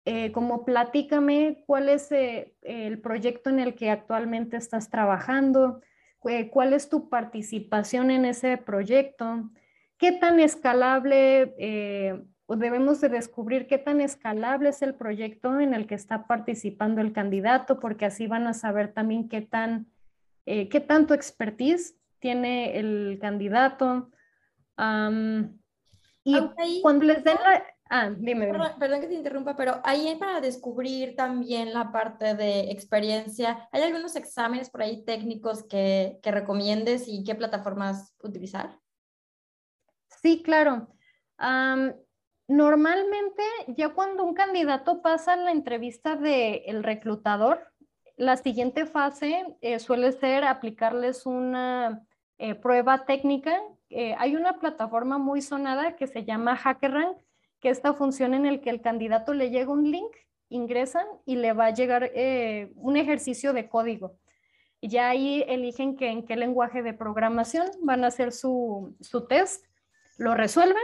Eh, 0.05 0.33
como 0.33 0.65
platícame 0.65 1.63
cuál 1.69 1.89
es 1.89 2.11
el 2.11 3.01
proyecto 3.01 3.51
en 3.51 3.61
el 3.61 3.77
que 3.77 3.91
actualmente 3.91 4.57
estás 4.57 4.91
trabajando, 4.91 5.81
cuál 6.51 6.73
es 6.73 6.89
tu 6.89 7.09
participación 7.09 8.11
en 8.11 8.25
ese 8.25 8.57
proyecto, 8.57 9.51
qué 9.99 10.11
tan 10.11 10.41
escalable 10.41 11.55
debemos 12.49 13.01
de 13.01 13.09
descubrir 13.09 13.69
qué 13.69 13.79
tan 13.79 14.01
escalable 14.01 14.71
es 14.71 14.83
el 14.83 14.97
proyecto 14.97 15.61
en 15.61 15.75
el 15.75 15.87
que 15.87 15.95
está 15.95 16.27
participando 16.27 17.01
el 17.01 17.13
candidato, 17.13 17.79
porque 17.79 18.07
así 18.07 18.27
van 18.27 18.49
a 18.49 18.55
saber 18.55 18.93
también 18.93 19.29
qué 19.29 19.43
tan 19.43 19.87
eh, 20.47 20.69
qué 20.69 20.81
tanto 20.81 21.15
expertise 21.15 21.97
tiene 22.19 22.79
el 22.79 23.19
candidato. 23.21 24.11
y 26.25 26.83
cuando 26.83 27.05
les 27.05 27.25
den 27.25 27.37
la... 27.43 27.65
Ah, 27.95 28.09
dime, 28.09 28.47
Perdón, 28.79 29.03
que 29.03 29.07
te 29.07 29.15
interrumpa, 29.15 29.55
pero 29.55 29.83
ahí 29.85 30.17
para 30.19 30.41
descubrir 30.41 31.15
también 31.15 31.75
la 31.75 31.93
parte 31.93 32.35
de 32.35 32.71
experiencia, 32.71 33.69
¿hay 33.71 33.83
algunos 33.83 34.17
exámenes 34.17 34.71
por 34.71 34.81
ahí 34.81 35.05
técnicos 35.05 35.63
que, 35.65 36.19
que 36.23 36.31
recomiendes 36.31 37.07
y 37.07 37.23
qué 37.23 37.35
plataformas 37.35 38.15
utilizar? 38.23 38.79
Sí, 40.23 40.43
claro. 40.43 40.89
normalmente, 42.49 43.43
ya 43.69 43.91
cuando 43.91 44.25
un 44.25 44.35
candidato 44.35 45.03
pasa 45.03 45.37
la 45.37 45.51
entrevista 45.51 46.17
del 46.17 46.85
reclutador, 46.85 47.72
la 48.23 48.37
siguiente 48.37 48.87
fase 48.87 49.45
eh, 49.63 49.81
suele 49.81 50.13
ser 50.13 50.45
aplicarles 50.45 51.27
una 51.27 52.07
eh, 52.39 52.55
prueba 52.55 53.05
técnica. 53.05 53.61
Eh, 53.91 54.15
hay 54.17 54.37
una 54.37 54.61
plataforma 54.61 55.19
muy 55.19 55.43
sonada 55.43 55.97
que 55.97 56.07
se 56.07 56.25
llama 56.25 56.57
HackerRank, 56.57 57.17
que 57.61 57.71
esta 57.71 57.95
funciona 57.95 58.37
en 58.37 58.47
el 58.47 58.61
que 58.61 58.71
el 58.71 58.81
candidato 58.81 59.35
le 59.35 59.51
llega 59.51 59.73
un 59.73 59.91
link, 59.91 60.15
ingresan 60.49 61.05
y 61.27 61.35
le 61.35 61.53
va 61.53 61.67
a 61.67 61.75
llegar 61.75 62.13
un 62.77 62.97
ejercicio 62.97 63.53
de 63.53 63.69
código. 63.69 64.17
Ya 64.81 65.09
ahí 65.09 65.45
eligen 65.49 65.97
que, 65.97 66.09
en 66.09 66.25
qué 66.25 66.37
lenguaje 66.37 66.83
de 66.83 66.95
programación 66.95 67.67
van 67.83 68.05
a 68.05 68.09
hacer 68.09 68.31
su, 68.31 68.97
su 69.01 69.27
test, 69.27 69.67
lo 70.17 70.35
resuelven 70.35 70.83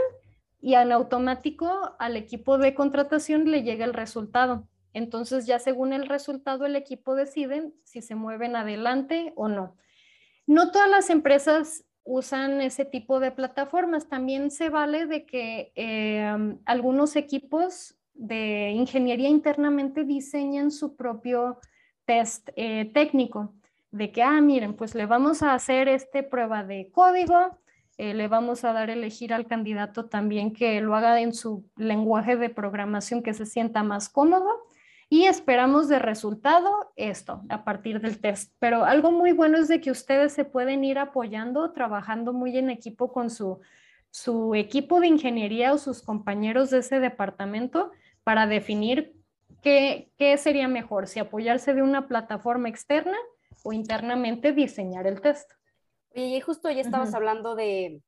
y 0.61 0.75
en 0.75 0.91
automático 0.91 1.95
al 2.01 2.17
equipo 2.17 2.59
de 2.59 2.75
contratación 2.75 3.49
le 3.49 3.63
llega 3.63 3.85
el 3.85 3.95
resultado. 3.95 4.67
Entonces 4.93 5.47
ya 5.47 5.59
según 5.59 5.93
el 5.93 6.07
resultado 6.07 6.67
el 6.67 6.77
equipo 6.77 7.15
decide 7.15 7.73
si 7.85 8.03
se 8.03 8.15
mueven 8.15 8.57
adelante 8.57 9.33
o 9.37 9.49
no. 9.49 9.77
No 10.47 10.71
todas 10.71 10.89
las 10.89 11.11
empresas 11.11 11.85
usan 12.05 12.63
ese 12.63 12.85
tipo 12.85 13.21
de 13.21 13.31
plataformas. 13.31 14.09
También 14.09 14.51
se 14.51 14.71
vale 14.71 15.07
de 15.07 15.27
que 15.27 15.73
eh, 15.75 16.57
algunos 16.65 17.17
equipos 17.17 17.97
de 18.15 18.71
ingeniería 18.71 19.29
internamente 19.29 20.05
diseñan 20.05 20.71
su 20.71 20.97
propio 20.97 21.61
test 22.07 22.49
eh, 22.57 22.91
técnico 22.95 23.53
de 23.91 24.11
que, 24.11 24.23
ah, 24.23 24.41
miren, 24.41 24.75
pues 24.75 24.95
le 24.95 25.07
vamos 25.07 25.43
a 25.43 25.55
hacer 25.55 25.89
este 25.89 26.23
prueba 26.23 26.65
de 26.65 26.91
código, 26.91 27.59
eh, 27.97 28.15
le 28.15 28.29
vamos 28.29 28.65
a 28.65 28.73
dar 28.73 28.91
elegir 28.91 29.33
al 29.33 29.47
candidato 29.47 30.07
también 30.07 30.53
que 30.53 30.81
lo 30.81 30.95
haga 30.95 31.21
en 31.21 31.35
su 31.35 31.65
lenguaje 31.77 32.37
de 32.37 32.49
programación 32.49 33.23
que 33.23 33.35
se 33.35 33.47
sienta 33.47 33.83
más 33.83 34.09
cómodo 34.09 34.49
y 35.11 35.25
esperamos 35.25 35.89
de 35.89 35.99
resultado 35.99 36.93
esto 36.97 37.43
a 37.49 37.65
partir 37.65 38.01
del 38.01 38.21
test. 38.21 38.53
Pero 38.59 38.85
algo 38.85 39.11
muy 39.11 39.33
bueno 39.33 39.59
es 39.59 39.69
de 39.69 39.81
que 39.81 39.91
ustedes 39.91 40.33
se 40.33 40.45
pueden 40.45 40.85
ir 40.85 40.99
apoyando, 40.99 41.73
trabajando 41.73 42.33
muy 42.33 42.57
en 42.59 42.69
equipo 42.69 43.13
con 43.13 43.31
su, 43.31 43.61
su 44.11 44.55
equipo 44.55 45.01
de 45.01 45.07
ingeniería 45.07 45.73
o 45.73 45.79
sus 45.79 46.03
compañeros 46.03 46.71
de 46.71 46.79
ese 46.79 47.01
departamento 47.01 47.91
para 48.23 48.47
definir 48.47 49.15
qué, 49.63 50.11
qué 50.19 50.37
sería 50.37 50.69
mejor, 50.69 51.07
si 51.07 51.21
apoyarse 51.21 51.73
de 51.73 51.83
una 51.83 52.07
plataforma 52.07 52.69
externa 52.69 53.17
o 53.63 53.73
internamente 53.73 54.53
diseñar 54.53 55.07
el 55.07 55.23
test. 55.23 55.53
Y 56.15 56.41
justo 56.41 56.71
ya 56.71 56.81
estabas 56.81 57.15
hablando 57.15 57.55
de, 57.55 58.03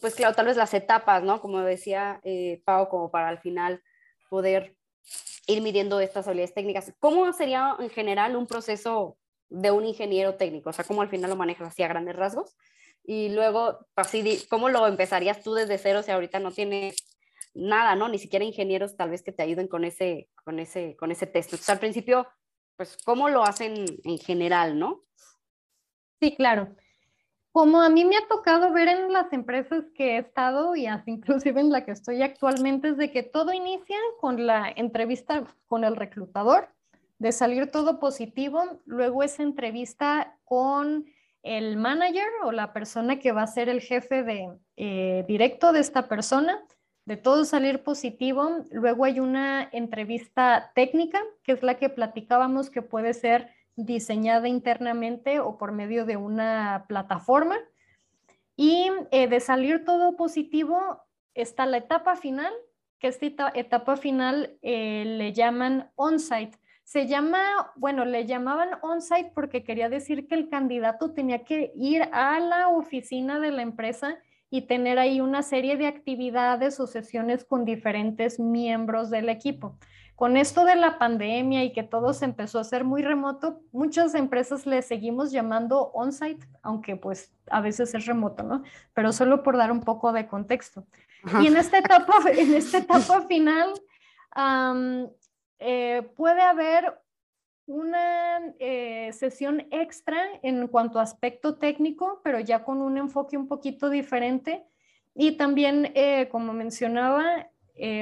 pues 0.00 0.14
claro, 0.14 0.34
tal 0.34 0.46
vez 0.46 0.56
las 0.56 0.74
etapas, 0.74 1.22
¿no? 1.22 1.40
Como 1.40 1.60
decía 1.60 2.20
eh, 2.24 2.62
Pau, 2.64 2.88
como 2.88 3.10
para 3.10 3.28
al 3.28 3.38
final 3.38 3.82
poder 4.28 4.76
ir 5.46 5.62
midiendo 5.62 6.00
estas 6.00 6.26
habilidades 6.26 6.54
técnicas. 6.54 6.92
¿Cómo 6.98 7.32
sería 7.32 7.76
en 7.78 7.90
general 7.90 8.36
un 8.36 8.46
proceso 8.46 9.16
de 9.48 9.70
un 9.70 9.84
ingeniero 9.84 10.34
técnico? 10.36 10.70
O 10.70 10.72
sea, 10.72 10.84
¿cómo 10.84 11.02
al 11.02 11.08
final 11.08 11.30
lo 11.30 11.36
manejas 11.36 11.68
así 11.68 11.82
a 11.82 11.88
grandes 11.88 12.16
rasgos? 12.16 12.56
Y 13.04 13.28
luego, 13.28 13.86
así, 13.94 14.44
¿cómo 14.50 14.68
lo 14.68 14.86
empezarías 14.86 15.42
tú 15.42 15.54
desde 15.54 15.78
cero 15.78 16.02
si 16.02 16.10
ahorita 16.10 16.40
no 16.40 16.50
tienes 16.50 16.96
nada, 17.54 17.94
¿no? 17.94 18.08
Ni 18.08 18.18
siquiera 18.18 18.44
ingenieros 18.44 18.96
tal 18.96 19.10
vez 19.10 19.22
que 19.22 19.32
te 19.32 19.42
ayuden 19.42 19.68
con 19.68 19.84
ese, 19.84 20.28
con 20.44 20.58
ese, 20.58 20.96
con 20.96 21.10
ese 21.10 21.26
test. 21.26 21.48
Entonces, 21.48 21.70
al 21.70 21.78
principio, 21.78 22.26
pues, 22.76 22.96
¿cómo 23.04 23.28
lo 23.28 23.44
hacen 23.44 23.86
en 24.04 24.18
general, 24.18 24.78
no? 24.78 25.04
Sí, 26.20 26.34
claro. 26.34 26.74
Como 27.56 27.80
a 27.80 27.88
mí 27.88 28.04
me 28.04 28.18
ha 28.18 28.28
tocado 28.28 28.70
ver 28.70 28.86
en 28.88 29.10
las 29.14 29.32
empresas 29.32 29.86
que 29.94 30.16
he 30.16 30.18
estado 30.18 30.76
y 30.76 30.84
así 30.84 31.12
inclusive 31.12 31.58
en 31.58 31.70
la 31.70 31.86
que 31.86 31.92
estoy 31.92 32.20
actualmente, 32.20 32.90
es 32.90 32.98
de 32.98 33.10
que 33.10 33.22
todo 33.22 33.50
inicia 33.54 33.96
con 34.20 34.46
la 34.46 34.70
entrevista 34.76 35.42
con 35.66 35.82
el 35.82 35.96
reclutador, 35.96 36.68
de 37.18 37.32
salir 37.32 37.70
todo 37.70 37.98
positivo, 37.98 38.82
luego 38.84 39.22
esa 39.22 39.42
entrevista 39.42 40.36
con 40.44 41.06
el 41.42 41.78
manager 41.78 42.28
o 42.44 42.52
la 42.52 42.74
persona 42.74 43.18
que 43.18 43.32
va 43.32 43.44
a 43.44 43.46
ser 43.46 43.70
el 43.70 43.80
jefe 43.80 44.22
de, 44.22 44.50
eh, 44.76 45.24
directo 45.26 45.72
de 45.72 45.80
esta 45.80 46.08
persona, 46.08 46.62
de 47.06 47.16
todo 47.16 47.46
salir 47.46 47.82
positivo, 47.82 48.66
luego 48.70 49.06
hay 49.06 49.18
una 49.18 49.66
entrevista 49.72 50.72
técnica, 50.74 51.22
que 51.42 51.52
es 51.52 51.62
la 51.62 51.78
que 51.78 51.88
platicábamos 51.88 52.68
que 52.68 52.82
puede 52.82 53.14
ser 53.14 53.55
diseñada 53.76 54.48
internamente 54.48 55.38
o 55.40 55.58
por 55.58 55.72
medio 55.72 56.04
de 56.04 56.16
una 56.16 56.86
plataforma. 56.88 57.56
Y 58.56 58.90
eh, 59.10 59.28
de 59.28 59.40
salir 59.40 59.84
todo 59.84 60.16
positivo, 60.16 61.02
está 61.34 61.66
la 61.66 61.76
etapa 61.76 62.16
final, 62.16 62.52
que 62.98 63.08
esta 63.08 63.52
etapa 63.54 63.96
final 63.96 64.56
eh, 64.62 65.04
le 65.04 65.32
llaman 65.32 65.90
on-site. 65.94 66.58
Se 66.82 67.06
llama, 67.06 67.72
bueno, 67.76 68.04
le 68.04 68.26
llamaban 68.26 68.70
on-site 68.82 69.32
porque 69.34 69.62
quería 69.62 69.88
decir 69.88 70.26
que 70.26 70.34
el 70.34 70.48
candidato 70.48 71.12
tenía 71.12 71.44
que 71.44 71.72
ir 71.74 72.08
a 72.12 72.40
la 72.40 72.68
oficina 72.68 73.38
de 73.40 73.50
la 73.50 73.62
empresa 73.62 74.18
y 74.48 74.62
tener 74.62 74.98
ahí 74.98 75.20
una 75.20 75.42
serie 75.42 75.76
de 75.76 75.86
actividades 75.86 76.80
o 76.80 76.86
sesiones 76.86 77.44
con 77.44 77.64
diferentes 77.64 78.38
miembros 78.38 79.10
del 79.10 79.28
equipo. 79.28 79.76
Con 80.16 80.38
esto 80.38 80.64
de 80.64 80.76
la 80.76 80.98
pandemia 80.98 81.62
y 81.62 81.72
que 81.74 81.82
todo 81.82 82.14
se 82.14 82.24
empezó 82.24 82.56
a 82.56 82.62
hacer 82.62 82.84
muy 82.84 83.02
remoto, 83.02 83.60
muchas 83.70 84.14
empresas 84.14 84.64
le 84.64 84.80
seguimos 84.80 85.30
llamando 85.30 85.90
on-site, 85.92 86.46
aunque 86.62 86.96
pues 86.96 87.34
a 87.50 87.60
veces 87.60 87.94
es 87.94 88.06
remoto, 88.06 88.42
¿no? 88.42 88.62
Pero 88.94 89.12
solo 89.12 89.42
por 89.42 89.58
dar 89.58 89.70
un 89.70 89.82
poco 89.82 90.12
de 90.12 90.26
contexto. 90.26 90.86
Y 91.42 91.48
en 91.48 91.56
esta 91.58 91.78
etapa, 91.78 92.14
en 92.32 92.54
esta 92.54 92.78
etapa 92.78 93.22
final, 93.22 93.74
eh, 95.58 96.10
puede 96.16 96.40
haber 96.40 96.98
una 97.66 98.54
eh, 98.58 99.10
sesión 99.12 99.66
extra 99.70 100.18
en 100.42 100.66
cuanto 100.68 100.98
a 100.98 101.02
aspecto 101.02 101.56
técnico, 101.56 102.20
pero 102.22 102.40
ya 102.40 102.64
con 102.64 102.80
un 102.80 102.96
enfoque 102.96 103.36
un 103.36 103.48
poquito 103.48 103.90
diferente. 103.90 104.64
Y 105.14 105.32
también, 105.32 105.92
eh, 105.94 106.28
como 106.30 106.52
mencionaba, 106.52 107.48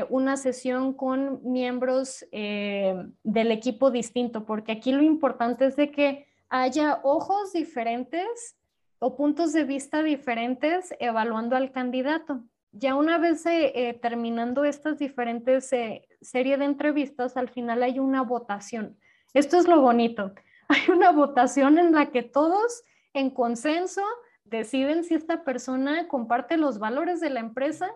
una 0.09 0.37
sesión 0.37 0.93
con 0.93 1.41
miembros 1.43 2.25
del 2.31 3.51
equipo 3.51 3.91
distinto, 3.91 4.45
porque 4.47 4.73
aquí 4.73 4.93
lo 4.93 5.03
importante 5.03 5.67
es 5.67 5.77
de 5.77 5.91
que 5.91 6.27
haya 6.49 7.01
ojos 7.03 7.53
diferentes 7.53 8.57
o 9.01 9.17
puntos 9.17 9.53
de 9.53 9.65
vista 9.65 10.03
diferentes 10.03 10.95
evaluando 11.01 11.57
al 11.57 11.73
candidato 11.73 12.45
ya 12.77 12.97
una 12.97 13.19
vez 13.19 13.47
eh, 13.47 13.73
eh, 13.75 13.95
terminando 13.95 14.65
estas 14.65 14.99
diferentes 14.99 15.73
eh, 15.73 16.09
series 16.21 16.59
de 16.59 16.65
entrevistas, 16.65 17.37
al 17.37 17.49
final 17.49 17.83
hay 17.83 17.99
una 17.99 18.23
votación. 18.23 18.99
Esto 19.33 19.59
es 19.59 19.69
lo 19.69 19.81
bonito. 19.81 20.35
Hay 20.69 20.91
una 20.91 21.13
votación 21.13 21.79
en 21.79 21.93
la 21.93 22.07
que 22.07 22.23
todos 22.23 22.85
en 23.13 23.29
consenso 23.31 24.01
deciden 24.45 25.05
si 25.05 25.15
esta 25.15 25.45
persona 25.45 26.09
comparte 26.09 26.57
los 26.57 26.79
valores 26.79 27.21
de 27.21 27.29
la 27.29 27.41
empresa 27.41 27.95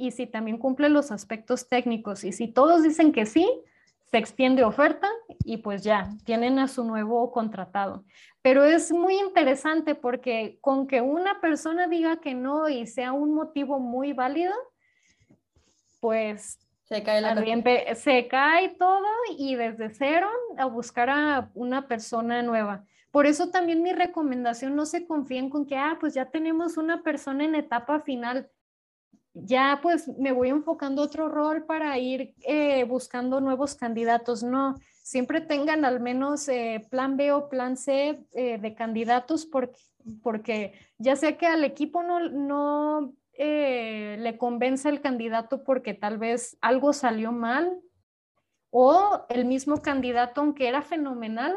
y 0.00 0.10
si 0.10 0.26
también 0.26 0.58
cumple 0.58 0.88
los 0.88 1.10
aspectos 1.10 1.68
técnicos. 1.68 2.24
Y 2.24 2.32
si 2.32 2.48
todos 2.48 2.82
dicen 2.82 3.12
que 3.12 3.26
sí, 3.26 3.48
se 4.10 4.18
extiende 4.18 4.64
oferta 4.64 5.08
y 5.44 5.58
pues 5.58 5.84
ya, 5.84 6.08
tienen 6.24 6.58
a 6.58 6.68
su 6.68 6.84
nuevo 6.84 7.30
contratado. 7.30 8.04
Pero 8.42 8.64
es 8.64 8.90
muy 8.90 9.18
interesante 9.18 9.94
porque 9.94 10.58
con 10.60 10.86
que 10.86 11.00
una 11.00 11.40
persona 11.40 11.86
diga 11.86 12.20
que 12.20 12.34
no 12.34 12.68
y 12.68 12.86
sea 12.86 13.12
un 13.12 13.34
motivo 13.34 13.78
muy 13.78 14.12
válido, 14.12 14.54
pues 16.00 16.58
se 16.84 17.04
cae, 17.04 17.20
la 17.20 17.36
se 17.94 18.26
cae 18.26 18.70
todo 18.70 19.06
y 19.38 19.54
desde 19.54 19.90
cero 19.90 20.28
a 20.56 20.64
buscar 20.64 21.08
a 21.08 21.50
una 21.54 21.86
persona 21.86 22.42
nueva. 22.42 22.84
Por 23.12 23.26
eso 23.26 23.50
también 23.50 23.82
mi 23.82 23.92
recomendación, 23.92 24.74
no 24.74 24.86
se 24.86 25.06
confíen 25.06 25.50
con 25.50 25.66
que, 25.66 25.76
ah, 25.76 25.98
pues 26.00 26.14
ya 26.14 26.30
tenemos 26.30 26.76
una 26.76 27.02
persona 27.02 27.44
en 27.44 27.54
etapa 27.54 28.00
final 28.00 28.50
ya 29.34 29.80
pues 29.82 30.08
me 30.18 30.32
voy 30.32 30.48
enfocando 30.48 31.02
otro 31.02 31.28
rol 31.28 31.64
para 31.64 31.96
ir 31.98 32.34
eh, 32.40 32.84
buscando 32.84 33.40
nuevos 33.40 33.74
candidatos. 33.74 34.42
No, 34.42 34.76
siempre 35.02 35.40
tengan 35.40 35.84
al 35.84 36.00
menos 36.00 36.48
eh, 36.48 36.86
plan 36.90 37.16
B 37.16 37.32
o 37.32 37.48
plan 37.48 37.76
C 37.76 38.24
eh, 38.32 38.58
de 38.58 38.74
candidatos 38.74 39.46
porque, 39.46 39.80
porque 40.22 40.72
ya 40.98 41.16
sea 41.16 41.36
que 41.36 41.46
al 41.46 41.64
equipo 41.64 42.02
no, 42.02 42.28
no 42.28 43.14
le 43.38 44.36
convence 44.36 44.86
el 44.86 45.00
candidato 45.00 45.64
porque 45.64 45.94
tal 45.94 46.18
vez 46.18 46.58
algo 46.60 46.92
salió 46.92 47.32
mal 47.32 47.80
o 48.70 49.24
el 49.30 49.46
mismo 49.46 49.82
candidato, 49.82 50.42
aunque 50.42 50.68
era 50.68 50.82
fenomenal, 50.82 51.56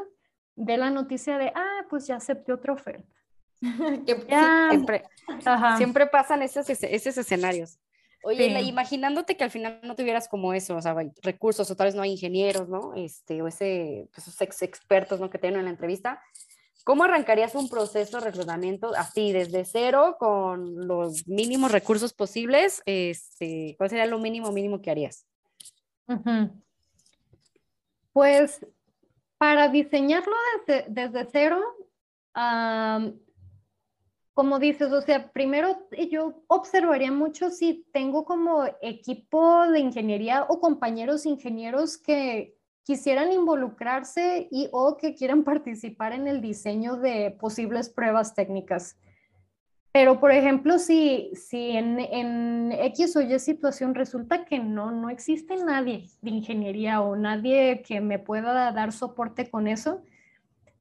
ve 0.56 0.78
la 0.78 0.90
noticia 0.90 1.38
de, 1.38 1.52
ah, 1.54 1.86
pues 1.90 2.08
ya 2.08 2.16
acepté 2.16 2.54
otra 2.54 2.74
oferta. 2.74 3.23
siempre, 4.70 5.04
siempre, 5.78 6.08
pasan 6.08 6.42
esos, 6.42 6.70
esos 6.70 7.18
escenarios. 7.18 7.80
Oye, 8.26 8.62
imaginándote 8.62 9.36
que 9.36 9.44
al 9.44 9.52
final 9.52 9.82
no 9.84 9.96
tuvieras 9.96 10.30
como 10.30 10.54
eso, 10.54 10.78
o 10.78 10.82
sea, 10.82 10.96
recursos, 11.22 11.70
o 11.70 11.76
tal 11.76 11.88
vez 11.88 11.96
no 11.96 12.02
hay 12.02 12.12
ingenieros, 12.12 12.70
¿no? 12.70 12.94
Este, 12.96 13.42
o 13.42 13.48
ese, 13.48 14.08
pues, 14.14 14.28
esos 14.28 14.40
ex 14.42 14.62
expertos, 14.62 15.20
¿no? 15.20 15.30
Que 15.30 15.38
tienen 15.38 15.60
en 15.60 15.66
la 15.66 15.72
entrevista. 15.72 16.22
¿Cómo 16.86 17.04
arrancarías 17.04 17.56
un 17.56 17.70
proceso 17.70 18.20
de 18.20 18.26
reclutamiento 18.26 18.94
así, 18.96 19.32
desde 19.34 19.66
cero, 19.66 20.16
con 20.20 20.88
los 20.88 21.28
mínimos 21.28 21.72
recursos 21.72 22.14
posibles? 22.14 22.82
Este, 22.86 23.76
¿Cuál 23.78 23.90
sería 23.90 24.06
lo 24.06 24.20
mínimo 24.20 24.52
mínimo 24.52 24.82
que 24.82 24.92
harías? 24.92 25.26
Pues 28.14 28.66
para 29.38 29.68
diseñarlo 29.68 30.34
desde, 30.66 30.86
desde 30.90 31.28
cero, 31.32 31.62
como 34.34 34.58
dices, 34.58 34.92
o 34.92 35.02
sea, 35.02 35.32
primero 35.32 35.88
yo 36.10 36.44
observaría 36.48 37.12
mucho 37.12 37.50
si 37.52 37.86
tengo 37.94 38.26
como 38.26 38.66
equipo 38.82 39.68
de 39.68 39.80
ingeniería 39.80 40.46
o 40.50 40.60
compañeros 40.60 41.26
ingenieros 41.26 41.98
que 41.98 42.56
quisieran 42.84 43.32
involucrarse 43.32 44.48
y 44.52 44.70
o 44.72 44.98
que 44.98 45.14
quieran 45.14 45.44
participar 45.44 46.14
en 46.14 46.28
el 46.28 46.42
diseño 46.42 46.98
de 46.98 47.32
posibles 47.40 47.90
pruebas 47.90 48.34
técnicas. 48.34 48.98
Pero, 49.94 50.20
por 50.20 50.32
ejemplo, 50.32 50.80
si, 50.80 51.30
si 51.36 51.78
en, 51.78 52.00
en 52.00 52.72
X 52.72 53.16
o 53.16 53.22
Y 53.22 53.38
situación 53.38 53.94
resulta 53.94 54.44
que 54.44 54.58
no, 54.58 54.90
no 54.90 55.12
existe 55.12 55.56
nadie 55.58 56.10
de 56.22 56.32
ingeniería 56.32 57.02
o 57.02 57.16
nadie 57.16 57.84
que 57.84 58.02
me 58.02 58.18
pueda 58.18 58.72
dar 58.72 58.92
soporte 58.92 59.52
con 59.52 59.68
eso, 59.68 60.02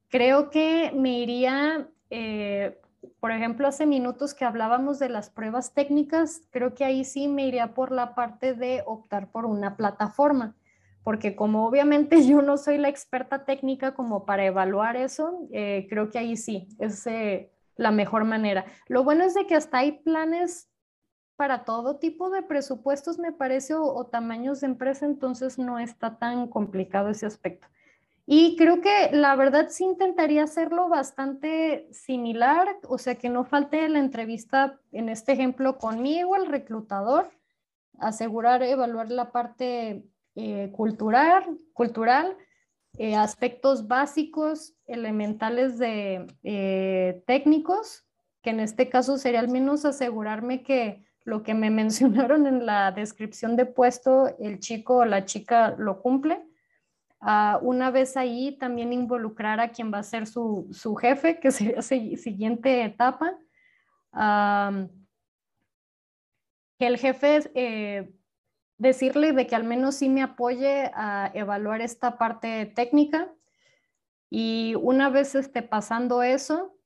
creo 0.09 0.49
que 0.49 0.93
me 0.95 1.19
iría 1.21 1.91
eh, 2.09 2.81
por 3.21 3.33
ejemplo, 3.33 3.67
hace 3.67 3.87
minutos 3.87 4.35
que 4.35 4.45
hablábamos 4.45 4.99
de 4.99 5.09
las 5.09 5.31
pruebas 5.31 5.75
técnicas, 5.75 6.43
creo 6.51 6.75
que 6.75 6.85
ahí 6.85 7.05
sí 7.05 7.29
me 7.29 7.47
iría 7.47 7.75
por 7.75 7.93
la 7.93 8.15
parte 8.15 8.55
de 8.55 8.83
optar 8.87 9.31
por 9.31 9.47
una 9.47 9.77
plataforma, 9.77 10.57
porque 11.03 11.35
como 11.35 11.67
obviamente 11.67 12.23
yo 12.27 12.43
no 12.43 12.57
soy 12.57 12.79
la 12.79 12.89
experta 12.89 13.45
técnica 13.45 13.95
como 13.95 14.25
para 14.25 14.45
evaluar 14.45 14.97
eso, 14.97 15.49
eh, 15.53 15.87
creo 15.89 16.11
que 16.11 16.19
ahí 16.19 16.37
sí 16.37 16.69
es 16.79 17.07
eh, 17.07 17.51
la 17.77 17.91
mejor 17.91 18.25
manera. 18.25 18.65
Lo 18.89 19.05
bueno 19.05 19.25
es 19.25 19.35
de 19.35 19.47
que 19.47 19.55
hasta 19.55 19.79
hay 19.79 19.93
planes 19.93 20.69
para 21.37 21.65
todo 21.65 21.99
tipo 21.99 22.31
de 22.31 22.43
presupuestos, 22.43 23.19
me 23.19 23.33
parece, 23.33 23.75
o 23.75 24.07
tamaños 24.07 24.61
de 24.61 24.69
empresa, 24.69 25.07
entonces 25.07 25.59
no 25.59 25.79
está 25.79 26.19
tan 26.19 26.47
complicado 26.47 27.09
ese 27.09 27.27
aspecto. 27.27 27.67
Y 28.25 28.57
creo 28.57 28.81
que 28.81 29.11
la 29.13 29.35
verdad 29.35 29.69
sí 29.71 29.85
intentaría 29.85 30.45
hacerlo 30.45 30.89
bastante 30.89 31.89
similar, 31.93 32.69
o 32.89 32.99
sea, 32.99 33.17
que 33.17 33.29
no 33.29 33.45
falte 33.45 33.89
la 33.89 33.99
entrevista, 33.99 34.79
en 34.93 35.09
este 35.09 35.33
ejemplo, 35.33 35.79
conmigo, 35.79 36.37
el 36.37 36.47
reclutador, 36.47 37.31
asegurar, 37.99 38.63
evaluar 38.63 39.11
la 39.11 39.33
parte 39.33 40.05
eh, 40.37 40.71
cultural, 40.73 41.59
cultural 41.73 42.37
eh, 42.99 43.17
aspectos 43.17 43.89
básicos, 43.89 44.75
elementales 44.87 45.79
de 45.79 46.27
eh, 46.43 47.23
técnicos, 47.27 48.05
que 48.43 48.51
en 48.51 48.61
este 48.61 48.91
caso 48.91 49.17
sería 49.17 49.41
al 49.41 49.49
menos 49.49 49.87
asegurarme 49.87 50.63
que 50.63 51.03
lo 51.25 51.43
que 51.43 51.55
me 51.55 51.71
mencionaron 51.83 52.47
en 52.47 52.67
la 52.67 52.93
descripción 52.93 53.57
de 53.57 53.67
puesto, 53.67 54.37
el 54.39 54.59
chico 54.59 54.99
o 54.99 55.05
la 55.07 55.25
chica 55.25 55.75
lo 55.79 56.03
cumple 56.03 56.45
Ah, 57.25 57.61
una 57.63 57.93
vez 57.93 58.17
ahí 58.17 58.59
también 58.59 58.93
involucrar 58.93 59.61
a 59.61 59.69
quien 59.71 59.93
va 59.95 59.99
a 59.99 60.03
ser 60.03 60.27
su, 60.27 60.69
jefe, 61.01 61.39
que 61.39 61.51
sería 61.53 61.77
la 61.77 61.83
siguiente 61.83 62.85
etapa. 62.85 63.39
que 66.79 66.87
el 66.87 66.99
jefe 66.99 67.51
eh, 67.55 68.13
decirle 68.77 69.33
de 69.33 69.47
que 69.47 69.55
al 69.55 69.63
menos 69.63 69.95
sí 69.95 70.09
me 70.09 70.23
apoye 70.23 70.91
a 70.95 71.31
evaluar 71.33 71.81
esta 71.81 72.19
parte 72.19 72.67
técnica. 72.67 73.33
Y 74.29 74.75
una 74.81 75.09
vez 75.09 75.37
esté 75.37 75.63
pasando 75.63 76.25
eso, 76.25 76.77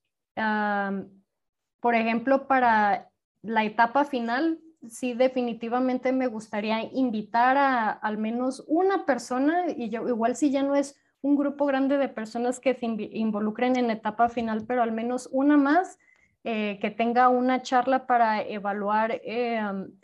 por 1.81 1.94
ejemplo, 1.94 2.46
para 2.46 3.11
la 3.40 3.64
etapa 3.64 4.05
final, 4.05 4.61
sí 4.88 5.14
definitivamente 5.14 6.12
me 6.12 6.27
gustaría 6.27 6.83
invitar 6.92 7.57
a 7.57 7.90
al 7.90 8.18
menos 8.18 8.64
una 8.66 9.07
persona, 9.07 9.64
y 9.70 9.88
yo, 9.88 10.09
igual 10.09 10.37
si 10.37 10.51
ya 10.51 10.62
no 10.62 10.75
es 10.75 10.96
un 11.22 11.37
grupo 11.37 11.66
grande 11.66 11.99
de 11.99 12.09
personas 12.09 12.61
que 12.61 12.75
se 12.75 12.87
involucren 12.87 13.77
en 13.77 13.90
etapa 13.90 14.29
final, 14.29 14.64
pero 14.66 14.83
al 14.83 14.92
menos 14.92 15.29
una 15.33 15.57
más 15.57 15.99
eh, 16.44 16.79
que 16.81 16.90
tenga 16.90 17.29
una 17.29 17.62
charla 17.62 18.07
para 18.07 18.42
evaluar 18.42 19.20
eh, 19.25 19.61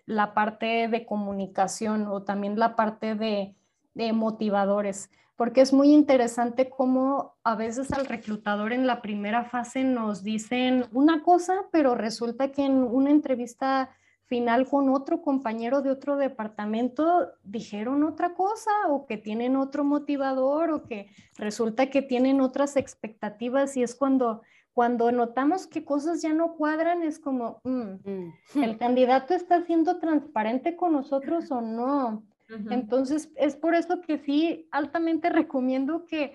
la 0.06 0.34
parte 0.34 0.88
de 0.88 1.06
comunicación 1.06 2.06
o 2.08 2.22
también 2.22 2.58
la 2.58 2.74
parte 2.74 3.14
de, 3.14 3.54
de 3.94 4.12
motivadores 4.12 5.10
porque 5.36 5.60
es 5.60 5.72
muy 5.72 5.92
interesante 5.92 6.68
cómo 6.68 7.34
a 7.42 7.56
veces 7.56 7.92
al 7.92 8.06
reclutador 8.06 8.72
en 8.72 8.86
la 8.86 9.02
primera 9.02 9.44
fase 9.44 9.82
nos 9.82 10.22
dicen 10.22 10.86
una 10.92 11.24
cosa, 11.24 11.64
pero 11.72 11.96
resulta 11.96 12.52
que 12.52 12.64
en 12.64 12.74
una 12.74 13.10
entrevista 13.10 13.90
final 14.32 14.66
con 14.66 14.88
otro 14.88 15.20
compañero 15.20 15.82
de 15.82 15.90
otro 15.90 16.16
departamento 16.16 17.32
dijeron 17.44 18.02
otra 18.02 18.32
cosa 18.32 18.70
o 18.88 19.04
que 19.06 19.18
tienen 19.18 19.56
otro 19.56 19.84
motivador 19.84 20.70
o 20.70 20.84
que 20.84 21.10
resulta 21.36 21.90
que 21.90 22.00
tienen 22.00 22.40
otras 22.40 22.78
expectativas 22.78 23.76
y 23.76 23.82
es 23.82 23.94
cuando 23.94 24.40
cuando 24.72 25.12
notamos 25.12 25.66
que 25.66 25.84
cosas 25.84 26.22
ya 26.22 26.32
no 26.32 26.54
cuadran 26.54 27.02
es 27.02 27.18
como 27.18 27.60
mm, 27.64 28.08
mm. 28.10 28.62
el 28.62 28.78
candidato 28.78 29.34
está 29.34 29.66
siendo 29.66 29.98
transparente 29.98 30.76
con 30.76 30.94
nosotros 30.94 31.50
o 31.50 31.60
no 31.60 32.22
entonces, 32.70 33.30
es 33.36 33.56
por 33.56 33.74
eso 33.74 34.00
que 34.00 34.18
sí, 34.18 34.68
altamente 34.72 35.30
recomiendo 35.30 36.04
que 36.04 36.34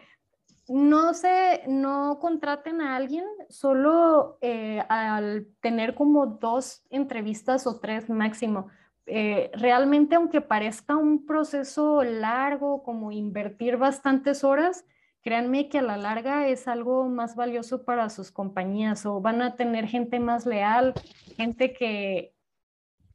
no 0.70 1.14
se, 1.14 1.64
no 1.68 2.20
contraten 2.20 2.82
a 2.82 2.96
alguien 2.96 3.26
solo 3.50 4.38
eh, 4.42 4.84
al 4.90 5.48
tener 5.62 5.96
como 5.96 6.26
dos 6.26 6.84
entrevistas 6.90 7.68
o 7.68 7.80
tres 7.80 8.10
máximo. 8.10 8.68
Eh, 9.06 9.52
realmente, 9.54 10.16
aunque 10.16 10.42
parezca 10.42 10.98
un 10.98 11.26
proceso 11.26 12.04
largo, 12.04 12.84
como 12.84 13.12
invertir 13.12 13.78
bastantes 13.78 14.44
horas, 14.44 14.86
créanme 15.22 15.70
que 15.70 15.80
a 15.80 15.82
la 15.82 15.98
larga 15.98 16.48
es 16.48 16.68
algo 16.68 17.06
más 17.06 17.36
valioso 17.36 17.86
para 17.86 18.10
sus 18.10 18.32
compañías 18.32 19.06
o 19.06 19.22
van 19.22 19.42
a 19.42 19.56
tener 19.56 19.88
gente 19.88 20.20
más 20.20 20.46
leal, 20.46 20.94
gente 21.36 21.74
que, 21.74 22.34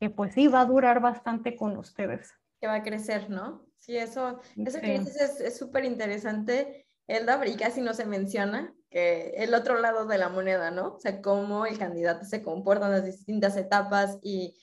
que 0.01 0.11
pues 0.11 0.35
sí 0.35 0.49
va 0.49 0.62
a 0.62 0.67
durar 0.67 1.01
bastante 1.01 1.57
con 1.57 1.77
ustedes 1.77 2.35
que 2.62 2.69
va 2.69 2.77
a 2.77 2.83
crecer, 2.85 3.29
¿no? 3.29 3.67
Sí, 3.81 3.97
eso, 3.97 4.38
eso 4.57 4.81
que 4.81 5.01
dices 5.01 5.41
es 5.41 5.59
súper 5.59 5.85
interesante, 5.85 6.87
Elda, 7.07 7.47
y 7.47 7.57
casi 7.57 7.81
no 7.81 7.95
se 7.95 8.07
menciona, 8.07 8.75
que 8.91 9.35
el 9.37 9.55
otro 9.55 9.81
lado 9.81 10.07
de 10.07 10.19
la 10.19 10.29
moneda, 10.29 10.71
¿no? 10.71 10.95
O 10.95 11.01
sea, 11.01 11.23
cómo 11.23 11.67
el 11.67 11.79
candidato 11.79 12.25
se 12.25 12.43
comporta 12.43 12.87
en 12.87 12.93
las 12.93 13.05
distintas 13.05 13.57
etapas 13.57 14.19
y, 14.23 14.57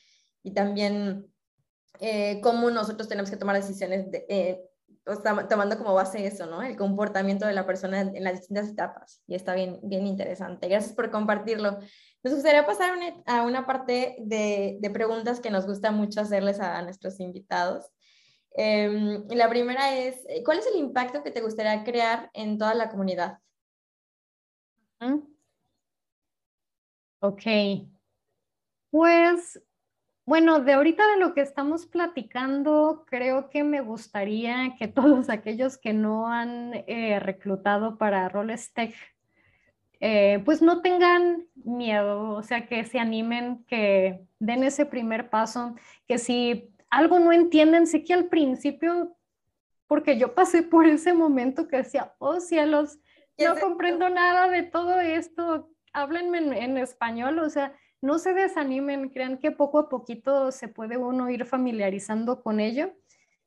y 0.43 0.53
también 0.53 1.27
eh, 1.99 2.39
cómo 2.41 2.69
nosotros 2.71 3.09
tenemos 3.09 3.29
que 3.29 3.37
tomar 3.37 3.55
decisiones 3.55 4.09
de, 4.11 4.25
eh, 4.29 4.61
tomando 5.49 5.77
como 5.77 5.93
base 5.93 6.25
eso, 6.25 6.45
¿no? 6.45 6.61
El 6.61 6.77
comportamiento 6.77 7.45
de 7.45 7.53
la 7.53 7.65
persona 7.65 8.01
en, 8.01 8.23
las 8.23 8.39
distintas 8.39 8.69
etapas. 8.69 9.21
Y 9.27 9.35
está 9.35 9.55
bien, 9.55 9.79
bien 9.83 10.05
interesante. 10.05 10.67
Gracias 10.67 10.93
por 10.93 11.09
compartirlo. 11.09 11.79
Nos 12.23 12.33
gustaría 12.33 12.65
pasar 12.65 12.91
a 13.25 13.41
una 13.43 13.65
parte 13.65 14.17
de, 14.19 14.77
de, 14.79 14.89
preguntas 14.89 15.39
que 15.39 15.49
nos 15.49 15.65
gusta 15.65 15.91
mucho 15.91 16.21
hacerles 16.21 16.59
a, 16.59 16.81
nuestros 16.83 17.19
invitados. 17.19 17.85
Eh, 18.61 19.23
la 19.29 19.47
primera 19.47 19.95
es, 19.97 20.27
¿cuál 20.43 20.59
es 20.59 20.67
el 20.67 20.77
impacto 20.77 21.23
que 21.23 21.31
te 21.31 21.39
gustaría 21.39 21.81
crear 21.85 22.29
en 22.33 22.57
toda 22.57 22.73
la 22.73 22.89
comunidad? 22.89 23.39
Ok. 27.21 27.43
Pues, 28.91 29.61
bueno, 30.25 30.59
de 30.59 30.73
ahorita 30.73 31.09
de 31.11 31.19
lo 31.19 31.33
que 31.33 31.39
estamos 31.39 31.85
platicando, 31.85 33.05
creo 33.07 33.49
que 33.49 33.63
me 33.63 33.79
gustaría 33.79 34.75
que 34.77 34.87
todos 34.89 35.29
aquellos 35.29 35.77
que 35.77 35.93
no 35.93 36.27
han 36.27 36.73
eh, 36.85 37.17
reclutado 37.21 37.97
para 37.97 38.27
roles 38.27 38.73
tech 38.73 38.93
eh, 40.01 40.41
pues 40.43 40.61
no 40.61 40.81
tengan 40.81 41.45
miedo, 41.55 42.31
o 42.31 42.43
sea, 42.43 42.67
que 42.67 42.83
se 42.83 42.99
animen, 42.99 43.63
que 43.65 44.21
den 44.39 44.63
ese 44.63 44.85
primer 44.85 45.29
paso, 45.29 45.75
que 46.07 46.17
si 46.17 46.73
algo 46.89 47.19
no 47.19 47.31
entienden, 47.31 47.87
sé 47.87 48.03
que 48.03 48.13
al 48.13 48.25
principio, 48.25 49.15
porque 49.87 50.17
yo 50.17 50.33
pasé 50.33 50.63
por 50.63 50.85
ese 50.85 51.13
momento 51.13 51.67
que 51.67 51.77
decía, 51.77 52.13
oh 52.19 52.39
cielos, 52.39 52.99
no 53.37 53.55
comprendo 53.59 54.09
nada 54.09 54.49
de 54.49 54.63
todo 54.63 54.99
esto, 54.99 55.69
háblenme 55.93 56.39
en, 56.39 56.53
en 56.53 56.77
español, 56.77 57.39
o 57.39 57.49
sea, 57.49 57.73
no 58.01 58.17
se 58.17 58.33
desanimen, 58.33 59.09
crean 59.09 59.37
que 59.37 59.51
poco 59.51 59.79
a 59.79 59.89
poquito 59.89 60.51
se 60.51 60.67
puede 60.67 60.97
uno 60.97 61.29
ir 61.29 61.45
familiarizando 61.45 62.41
con 62.41 62.59
ello 62.59 62.93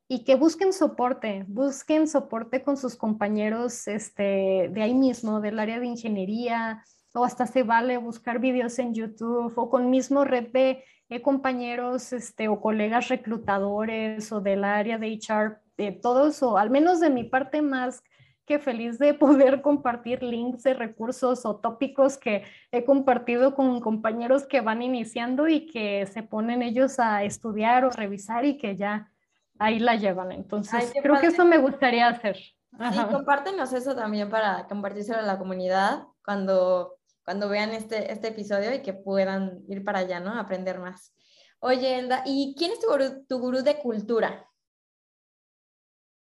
y 0.07 0.23
que 0.23 0.35
busquen 0.35 0.73
soporte, 0.73 1.45
busquen 1.47 2.07
soporte 2.07 2.61
con 2.61 2.77
sus 2.77 2.95
compañeros 2.95 3.87
este, 3.87 4.69
de 4.71 4.81
ahí 4.81 4.93
mismo, 4.93 5.41
del 5.41 5.59
área 5.59 5.79
de 5.79 5.87
ingeniería, 5.87 6.83
o 7.13 7.23
hasta 7.23 7.47
se 7.47 7.63
vale 7.63 7.97
buscar 7.97 8.39
videos 8.39 8.77
en 8.79 8.93
YouTube 8.93 9.53
o 9.55 9.69
con 9.69 9.89
mismo 9.89 10.23
red 10.23 10.51
de 10.51 10.83
compañeros 11.21 12.13
este, 12.13 12.47
o 12.47 12.59
colegas 12.59 13.09
reclutadores 13.09 14.31
o 14.31 14.41
del 14.41 14.63
área 14.63 14.97
de 14.97 15.07
HR, 15.07 15.59
de 15.77 15.91
todos, 15.91 16.41
o 16.43 16.57
al 16.57 16.69
menos 16.69 16.99
de 16.99 17.09
mi 17.09 17.23
parte 17.23 17.61
más 17.61 18.03
que 18.45 18.59
feliz 18.59 18.99
de 18.99 19.13
poder 19.13 19.61
compartir 19.61 20.23
links 20.23 20.63
de 20.63 20.73
recursos 20.73 21.45
o 21.45 21.57
tópicos 21.57 22.17
que 22.17 22.43
he 22.71 22.83
compartido 22.83 23.55
con 23.55 23.79
compañeros 23.79 24.45
que 24.45 24.61
van 24.61 24.81
iniciando 24.81 25.47
y 25.47 25.65
que 25.65 26.05
se 26.07 26.23
ponen 26.23 26.61
ellos 26.61 26.99
a 26.99 27.23
estudiar 27.23 27.85
o 27.85 27.89
revisar 27.89 28.45
y 28.45 28.57
que 28.57 28.75
ya 28.75 29.11
ahí 29.59 29.79
la 29.79 29.95
llevan. 29.95 30.31
Entonces, 30.31 30.93
creo 31.01 31.19
que 31.19 31.27
eso 31.27 31.45
me 31.45 31.57
gustaría 31.57 32.07
hacer. 32.07 32.37
Sí, 32.37 32.99
compártenos 33.11 33.71
eso 33.73 33.95
también 33.95 34.29
para 34.29 34.67
compartírselo 34.67 35.19
a 35.19 35.23
la 35.23 35.37
comunidad 35.37 36.07
cuando, 36.25 36.95
cuando 37.23 37.49
vean 37.49 37.71
este, 37.71 38.11
este 38.11 38.29
episodio 38.29 38.73
y 38.73 38.81
que 38.81 38.93
puedan 38.93 39.63
ir 39.67 39.83
para 39.83 39.99
allá, 39.99 40.19
¿no? 40.19 40.37
Aprender 40.37 40.79
más. 40.79 41.13
Oye, 41.59 41.99
Elda, 41.99 42.23
¿y 42.25 42.55
quién 42.57 42.71
es 42.71 42.79
tu 42.79 42.87
gurú, 42.87 43.25
tu 43.27 43.39
gurú 43.39 43.61
de 43.61 43.79
cultura? 43.79 44.49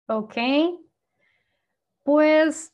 Ok. 0.08 0.36
Pues 2.04 2.74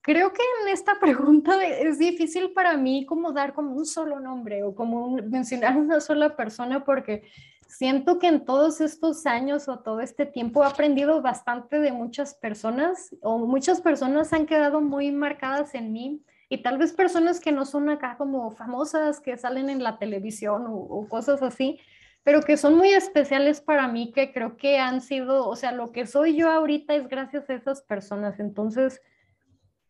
creo 0.00 0.32
que 0.32 0.42
en 0.62 0.68
esta 0.68 0.98
pregunta 1.00 1.64
es 1.66 1.98
difícil 1.98 2.52
para 2.52 2.76
mí 2.76 3.04
como 3.06 3.32
dar 3.32 3.52
como 3.52 3.74
un 3.74 3.86
solo 3.86 4.20
nombre 4.20 4.62
o 4.62 4.74
como 4.74 5.16
mencionar 5.16 5.76
una 5.76 6.00
sola 6.00 6.36
persona 6.36 6.84
porque 6.84 7.28
siento 7.68 8.18
que 8.18 8.28
en 8.28 8.44
todos 8.44 8.80
estos 8.80 9.26
años 9.26 9.68
o 9.68 9.80
todo 9.80 10.00
este 10.00 10.26
tiempo 10.26 10.62
he 10.62 10.66
aprendido 10.66 11.22
bastante 11.22 11.78
de 11.78 11.92
muchas 11.92 12.34
personas 12.34 13.14
o 13.22 13.38
muchas 13.38 13.80
personas 13.80 14.32
han 14.32 14.46
quedado 14.46 14.80
muy 14.80 15.10
marcadas 15.10 15.74
en 15.74 15.92
mí 15.92 16.22
y 16.52 16.58
tal 16.58 16.76
vez 16.76 16.92
personas 16.92 17.40
que 17.40 17.50
no 17.50 17.64
son 17.64 17.88
acá 17.88 18.16
como 18.18 18.50
famosas, 18.50 19.20
que 19.20 19.38
salen 19.38 19.70
en 19.70 19.82
la 19.82 19.98
televisión 19.98 20.66
o, 20.68 21.08
cosas 21.08 21.42
así, 21.42 21.80
pero 22.24 22.42
que 22.42 22.58
son 22.58 22.76
muy 22.76 22.90
especiales 22.90 23.62
para 23.62 23.88
mí, 23.88 24.12
que 24.12 24.34
creo 24.34 24.58
que 24.58 24.78
han 24.78 25.00
sido, 25.00 25.48
o 25.48 25.56
sea, 25.56 25.72
lo 25.72 25.92
que 25.92 26.06
soy 26.06 26.36
yo 26.36 26.50
ahorita 26.50 26.94
es 26.94 27.08
gracias 27.08 27.48
a 27.48 27.54
esas 27.54 27.80
personas. 27.80 28.38
Entonces, 28.38 29.00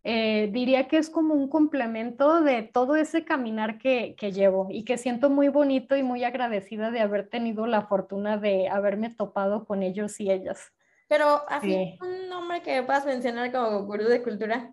eh, 0.05 0.51
diría 0.53 0.87
que 0.87 0.99
es 0.99 1.11
como 1.11 1.35
un 1.35 1.49
complemento 1.49 2.41
de 2.43 2.63
todo 2.63 2.95
ese 2.95 3.25
caminar 3.25 3.79
que, 3.79 4.15
que, 4.17 4.31
llevo 4.31 4.69
y 4.71 4.85
que 4.85 4.99
siento 4.99 5.31
muy 5.31 5.49
bonito 5.49 5.97
y 5.97 6.05
muy 6.05 6.23
agradecida 6.23 6.93
de 6.93 7.01
haber 7.01 7.29
tenido 7.29 7.67
la 7.67 7.87
fortuna 7.87 8.37
de 8.37 8.69
haberme 8.69 9.11
topado 9.11 9.65
con 9.65 9.83
ellos 9.83 10.21
y 10.21 10.31
ellas. 10.31 10.73
Pero 11.09 11.43
así, 11.49 11.99
un 12.01 12.29
nombre 12.29 12.63
que 12.63 12.85
puedas 12.85 13.05
mencionar 13.05 13.51
como 13.51 13.85
gurú 13.85 14.05
de 14.05 14.23
cultura. 14.23 14.73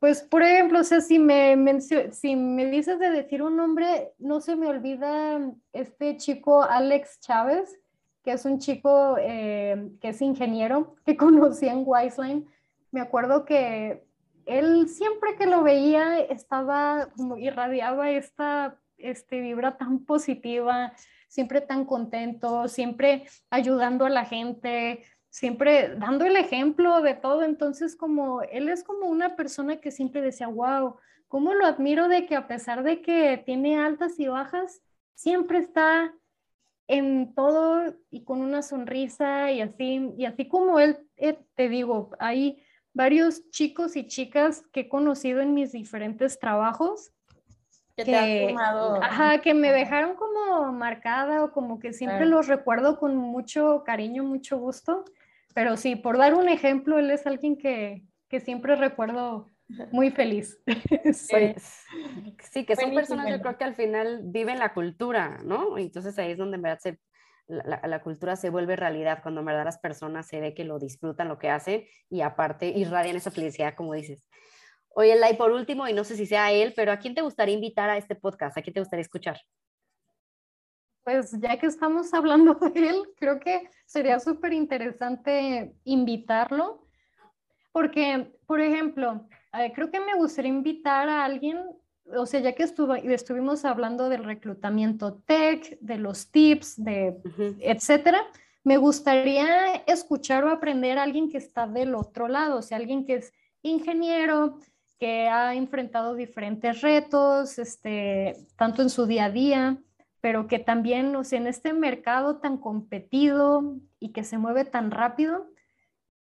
Pues, 0.00 0.22
por 0.22 0.42
ejemplo, 0.42 0.80
o 0.80 0.84
sea, 0.84 1.02
si 1.02 1.18
me, 1.18 1.54
si 1.80 2.34
me 2.34 2.66
dices 2.70 2.98
de 2.98 3.10
decir 3.10 3.42
un 3.42 3.56
nombre, 3.56 4.12
no 4.18 4.40
se 4.40 4.56
me 4.56 4.66
olvida 4.66 5.38
este 5.74 6.16
chico 6.16 6.62
Alex 6.62 7.20
Chávez, 7.20 7.78
que 8.24 8.32
es 8.32 8.46
un 8.46 8.58
chico 8.58 9.16
eh, 9.20 9.90
que 10.00 10.08
es 10.08 10.22
ingeniero, 10.22 10.96
que 11.04 11.16
conocí 11.18 11.68
en 11.68 11.82
Wiseline. 11.84 12.48
Me 12.90 13.02
acuerdo 13.02 13.44
que 13.44 14.02
él 14.46 14.88
siempre 14.88 15.36
que 15.36 15.46
lo 15.46 15.62
veía 15.62 16.18
estaba 16.18 17.10
como 17.14 17.36
irradiaba 17.36 18.10
esta 18.10 18.78
este, 18.96 19.40
vibra 19.40 19.76
tan 19.76 20.06
positiva, 20.06 20.94
siempre 21.28 21.60
tan 21.60 21.84
contento, 21.84 22.68
siempre 22.68 23.26
ayudando 23.50 24.06
a 24.06 24.10
la 24.10 24.24
gente, 24.24 25.04
siempre 25.30 25.94
dando 25.96 26.26
el 26.26 26.36
ejemplo 26.36 27.00
de 27.00 27.14
todo. 27.14 27.44
Entonces, 27.44 27.96
como 27.96 28.42
él 28.42 28.68
es 28.68 28.84
como 28.84 29.06
una 29.06 29.36
persona 29.36 29.80
que 29.80 29.90
siempre 29.90 30.20
decía, 30.20 30.48
wow, 30.48 30.96
cómo 31.28 31.54
lo 31.54 31.64
admiro 31.64 32.08
de 32.08 32.26
que 32.26 32.36
a 32.36 32.48
pesar 32.48 32.82
de 32.82 33.00
que 33.00 33.40
tiene 33.46 33.78
altas 33.78 34.18
y 34.18 34.26
bajas, 34.26 34.82
siempre 35.14 35.58
está 35.58 36.12
en 36.88 37.34
todo 37.34 37.94
y 38.10 38.24
con 38.24 38.40
una 38.40 38.62
sonrisa 38.62 39.52
y 39.52 39.60
así, 39.60 40.12
y 40.18 40.24
así 40.24 40.48
como 40.48 40.80
él, 40.80 40.98
eh, 41.16 41.38
te 41.54 41.68
digo, 41.68 42.10
ahí 42.18 42.60
varios 42.92 43.48
chicos 43.50 43.94
y 43.94 44.08
chicas 44.08 44.64
que 44.72 44.80
he 44.80 44.88
conocido 44.88 45.40
en 45.40 45.54
mis 45.54 45.70
diferentes 45.70 46.38
trabajos. 46.40 47.12
Que, 47.94 48.04
te 48.04 48.54
ajá, 48.56 49.40
que 49.40 49.52
me 49.52 49.72
dejaron 49.72 50.16
como 50.16 50.72
marcada 50.72 51.44
o 51.44 51.52
como 51.52 51.78
que 51.78 51.92
siempre 51.92 52.24
los 52.24 52.48
recuerdo 52.48 52.98
con 52.98 53.14
mucho 53.16 53.84
cariño, 53.84 54.24
mucho 54.24 54.58
gusto. 54.58 55.04
Pero 55.54 55.76
sí, 55.76 55.96
por 55.96 56.18
dar 56.18 56.34
un 56.34 56.48
ejemplo, 56.48 56.98
él 56.98 57.10
es 57.10 57.26
alguien 57.26 57.56
que, 57.56 58.04
que 58.28 58.40
siempre 58.40 58.76
recuerdo 58.76 59.46
muy 59.92 60.10
feliz. 60.10 60.58
Sí, 62.50 62.64
que 62.64 62.76
son 62.76 62.94
personas, 62.94 63.28
yo 63.28 63.40
creo 63.40 63.58
que 63.58 63.64
al 63.64 63.74
final 63.74 64.20
viven 64.24 64.58
la 64.58 64.72
cultura, 64.72 65.38
¿no? 65.44 65.78
Entonces 65.78 66.18
ahí 66.18 66.32
es 66.32 66.38
donde 66.38 66.56
en 66.56 66.62
verdad 66.62 66.78
se, 66.80 67.00
la, 67.46 68.02
cultura 68.02 68.36
se 68.36 68.50
vuelve 68.50 68.76
realidad 68.76 69.20
cuando 69.22 69.40
en 69.40 69.46
verdad 69.46 69.64
las 69.64 69.78
personas 69.78 70.26
se 70.26 70.40
ve 70.40 70.54
que 70.54 70.64
lo 70.64 70.78
disfrutan 70.78 71.28
lo 71.28 71.38
que 71.38 71.50
hacen 71.50 71.84
y 72.08 72.20
aparte 72.20 72.66
irradian 72.68 73.16
esa 73.16 73.30
felicidad, 73.30 73.74
como 73.74 73.94
dices. 73.94 74.24
Oye, 74.90 75.14
Lai, 75.16 75.36
por 75.36 75.52
último, 75.52 75.86
y 75.86 75.92
no 75.92 76.04
sé 76.04 76.16
si 76.16 76.26
sea 76.26 76.52
él, 76.52 76.72
pero 76.74 76.92
¿a 76.92 76.98
quién 76.98 77.14
te 77.14 77.22
gustaría 77.22 77.54
invitar 77.54 77.90
a 77.90 77.96
este 77.96 78.14
podcast? 78.14 78.56
¿A 78.58 78.62
quién 78.62 78.74
te 78.74 78.80
gustaría 78.80 79.02
escuchar? 79.02 79.40
Pues 81.04 81.32
ya 81.40 81.58
que 81.58 81.66
estamos 81.66 82.12
hablando 82.14 82.54
de 82.54 82.88
él, 82.88 83.02
creo 83.16 83.40
que 83.40 83.70
sería 83.86 84.20
súper 84.20 84.52
interesante 84.52 85.74
invitarlo, 85.84 86.86
porque, 87.72 88.32
por 88.46 88.60
ejemplo, 88.60 89.26
eh, 89.58 89.72
creo 89.74 89.90
que 89.90 90.00
me 90.00 90.14
gustaría 90.14 90.50
invitar 90.50 91.08
a 91.08 91.24
alguien 91.24 91.58
o 92.16 92.26
sea, 92.26 92.40
ya 92.40 92.54
que 92.54 92.62
estuvo, 92.62 92.94
estuvimos 92.94 93.64
hablando 93.64 94.08
del 94.08 94.24
reclutamiento 94.24 95.14
tech, 95.26 95.78
de 95.80 95.96
los 95.96 96.30
tips, 96.30 96.82
de 96.82 97.16
etcétera, 97.60 98.26
me 98.64 98.76
gustaría 98.76 99.74
escuchar 99.86 100.44
o 100.44 100.50
aprender 100.50 100.98
a 100.98 101.04
alguien 101.04 101.30
que 101.30 101.38
está 101.38 101.66
del 101.66 101.94
otro 101.94 102.28
lado, 102.28 102.58
o 102.58 102.62
sea, 102.62 102.76
alguien 102.76 103.04
que 103.04 103.16
es 103.16 103.32
ingeniero, 103.62 104.58
que 104.98 105.28
ha 105.28 105.54
enfrentado 105.54 106.14
diferentes 106.14 106.82
retos, 106.82 107.58
este, 107.58 108.36
tanto 108.56 108.82
en 108.82 108.90
su 108.90 109.06
día 109.06 109.26
a 109.26 109.30
día, 109.30 109.78
pero 110.20 110.46
que 110.46 110.58
también, 110.58 111.14
o 111.16 111.24
sea, 111.24 111.38
en 111.38 111.46
este 111.46 111.72
mercado 111.72 112.36
tan 112.36 112.58
competido 112.58 113.76
y 113.98 114.12
que 114.12 114.24
se 114.24 114.38
mueve 114.38 114.64
tan 114.64 114.90
rápido, 114.90 115.46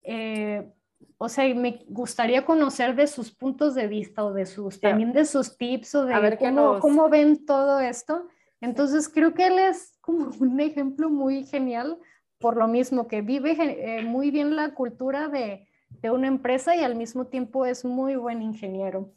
eh, 0.03 0.71
o 1.17 1.29
sea, 1.29 1.53
me 1.53 1.85
gustaría 1.87 2.45
conocer 2.45 2.95
de 2.95 3.07
sus 3.07 3.31
puntos 3.31 3.75
de 3.75 3.87
vista 3.87 4.23
o 4.23 4.33
de 4.33 4.45
sus, 4.45 4.79
también 4.79 5.13
de 5.13 5.25
sus 5.25 5.57
tips 5.57 5.95
o 5.95 6.05
de 6.05 6.37
cómo, 6.37 6.79
cómo, 6.79 7.09
ven 7.09 7.45
todo 7.45 7.79
esto. 7.79 8.27
Entonces, 8.61 9.09
creo 9.09 9.33
que 9.33 9.47
él 9.47 9.59
es 9.59 9.97
como 10.01 10.29
un 10.39 10.59
ejemplo 10.59 11.09
muy 11.09 11.45
genial, 11.45 11.97
por 12.37 12.55
lo 12.55 12.67
mismo 12.67 13.07
que 13.07 13.21
vive 13.21 13.57
eh, 13.59 14.03
muy 14.03 14.31
bien 14.31 14.55
la 14.55 14.73
cultura 14.73 15.27
de, 15.27 15.67
de 15.89 16.11
una 16.11 16.27
empresa 16.27 16.75
y 16.75 16.83
al 16.83 16.95
mismo 16.95 17.27
tiempo 17.27 17.65
es 17.65 17.83
muy 17.83 18.15
buen 18.15 18.41
ingeniero. 18.41 19.11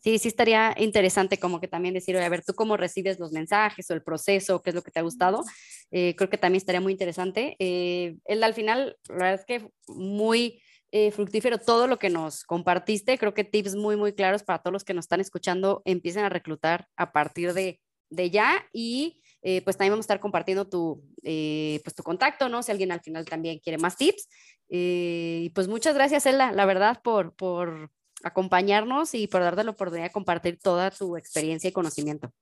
Sí, 0.00 0.18
sí 0.18 0.28
estaría 0.28 0.74
interesante 0.78 1.38
como 1.38 1.60
que 1.60 1.68
también 1.68 1.94
decir, 1.94 2.16
oye, 2.16 2.24
a 2.24 2.28
ver, 2.28 2.44
tú 2.44 2.54
cómo 2.54 2.76
recibes 2.76 3.18
los 3.18 3.32
mensajes 3.32 3.90
o 3.90 3.94
el 3.94 4.02
proceso, 4.02 4.62
qué 4.62 4.70
es 4.70 4.76
lo 4.76 4.82
que 4.82 4.90
te 4.90 5.00
ha 5.00 5.02
gustado. 5.02 5.44
Eh, 5.90 6.14
creo 6.16 6.30
que 6.30 6.38
también 6.38 6.58
estaría 6.58 6.80
muy 6.80 6.92
interesante. 6.92 7.56
Eh, 7.58 8.16
él 8.26 8.44
al 8.44 8.54
final, 8.54 8.96
la 9.08 9.14
verdad 9.14 9.34
es 9.34 9.44
que 9.44 9.70
muy 9.88 10.60
eh, 10.90 11.10
fructífero 11.10 11.58
todo 11.58 11.86
lo 11.86 11.98
que 11.98 12.08
nos 12.08 12.44
compartiste. 12.44 13.18
Creo 13.18 13.34
que 13.34 13.44
tips 13.44 13.74
muy, 13.74 13.96
muy 13.96 14.14
claros 14.14 14.42
para 14.42 14.60
todos 14.60 14.72
los 14.72 14.84
que 14.84 14.94
nos 14.94 15.04
están 15.04 15.20
escuchando, 15.20 15.82
empiecen 15.84 16.24
a 16.24 16.30
reclutar 16.30 16.88
a 16.96 17.12
partir 17.12 17.52
de, 17.52 17.80
de 18.08 18.30
ya 18.30 18.64
y 18.72 19.20
eh, 19.42 19.60
pues 19.62 19.76
también 19.76 19.92
vamos 19.92 20.04
a 20.04 20.08
estar 20.08 20.20
compartiendo 20.20 20.66
tu, 20.66 21.04
eh, 21.24 21.80
pues 21.84 21.94
tu 21.94 22.02
contacto, 22.02 22.48
¿no? 22.48 22.62
Si 22.62 22.72
alguien 22.72 22.90
al 22.90 23.00
final 23.00 23.26
también 23.26 23.58
quiere 23.58 23.78
más 23.78 23.96
tips. 23.96 24.28
y 24.70 25.50
pues 25.50 25.68
muchas 25.68 25.94
gracias, 25.94 26.24
Ella, 26.26 26.52
la 26.52 26.64
verdad, 26.66 27.00
por, 27.02 27.34
por 27.34 27.90
acompañarnos 28.22 29.14
y 29.14 29.26
por 29.26 29.42
darte 29.42 29.64
la 29.64 29.70
oportunidad 29.70 30.06
de 30.06 30.12
compartir 30.12 30.58
toda 30.58 30.90
tu 30.90 31.16
experiencia 31.16 31.68
y 31.68 31.72
conocimiento. 31.72 32.32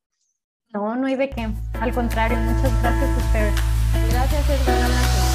No, 0.73 0.97
no 0.97 1.07
hay 1.07 1.17
de 1.17 1.31
qué. 1.31 1.49
Al 1.81 1.93
contrario, 1.93 2.37
muchas 2.39 2.83
gracias 2.83 3.11
a 3.11 3.27
ustedes. 3.27 3.55
Gracias, 4.11 4.51
Elda. 4.51 5.26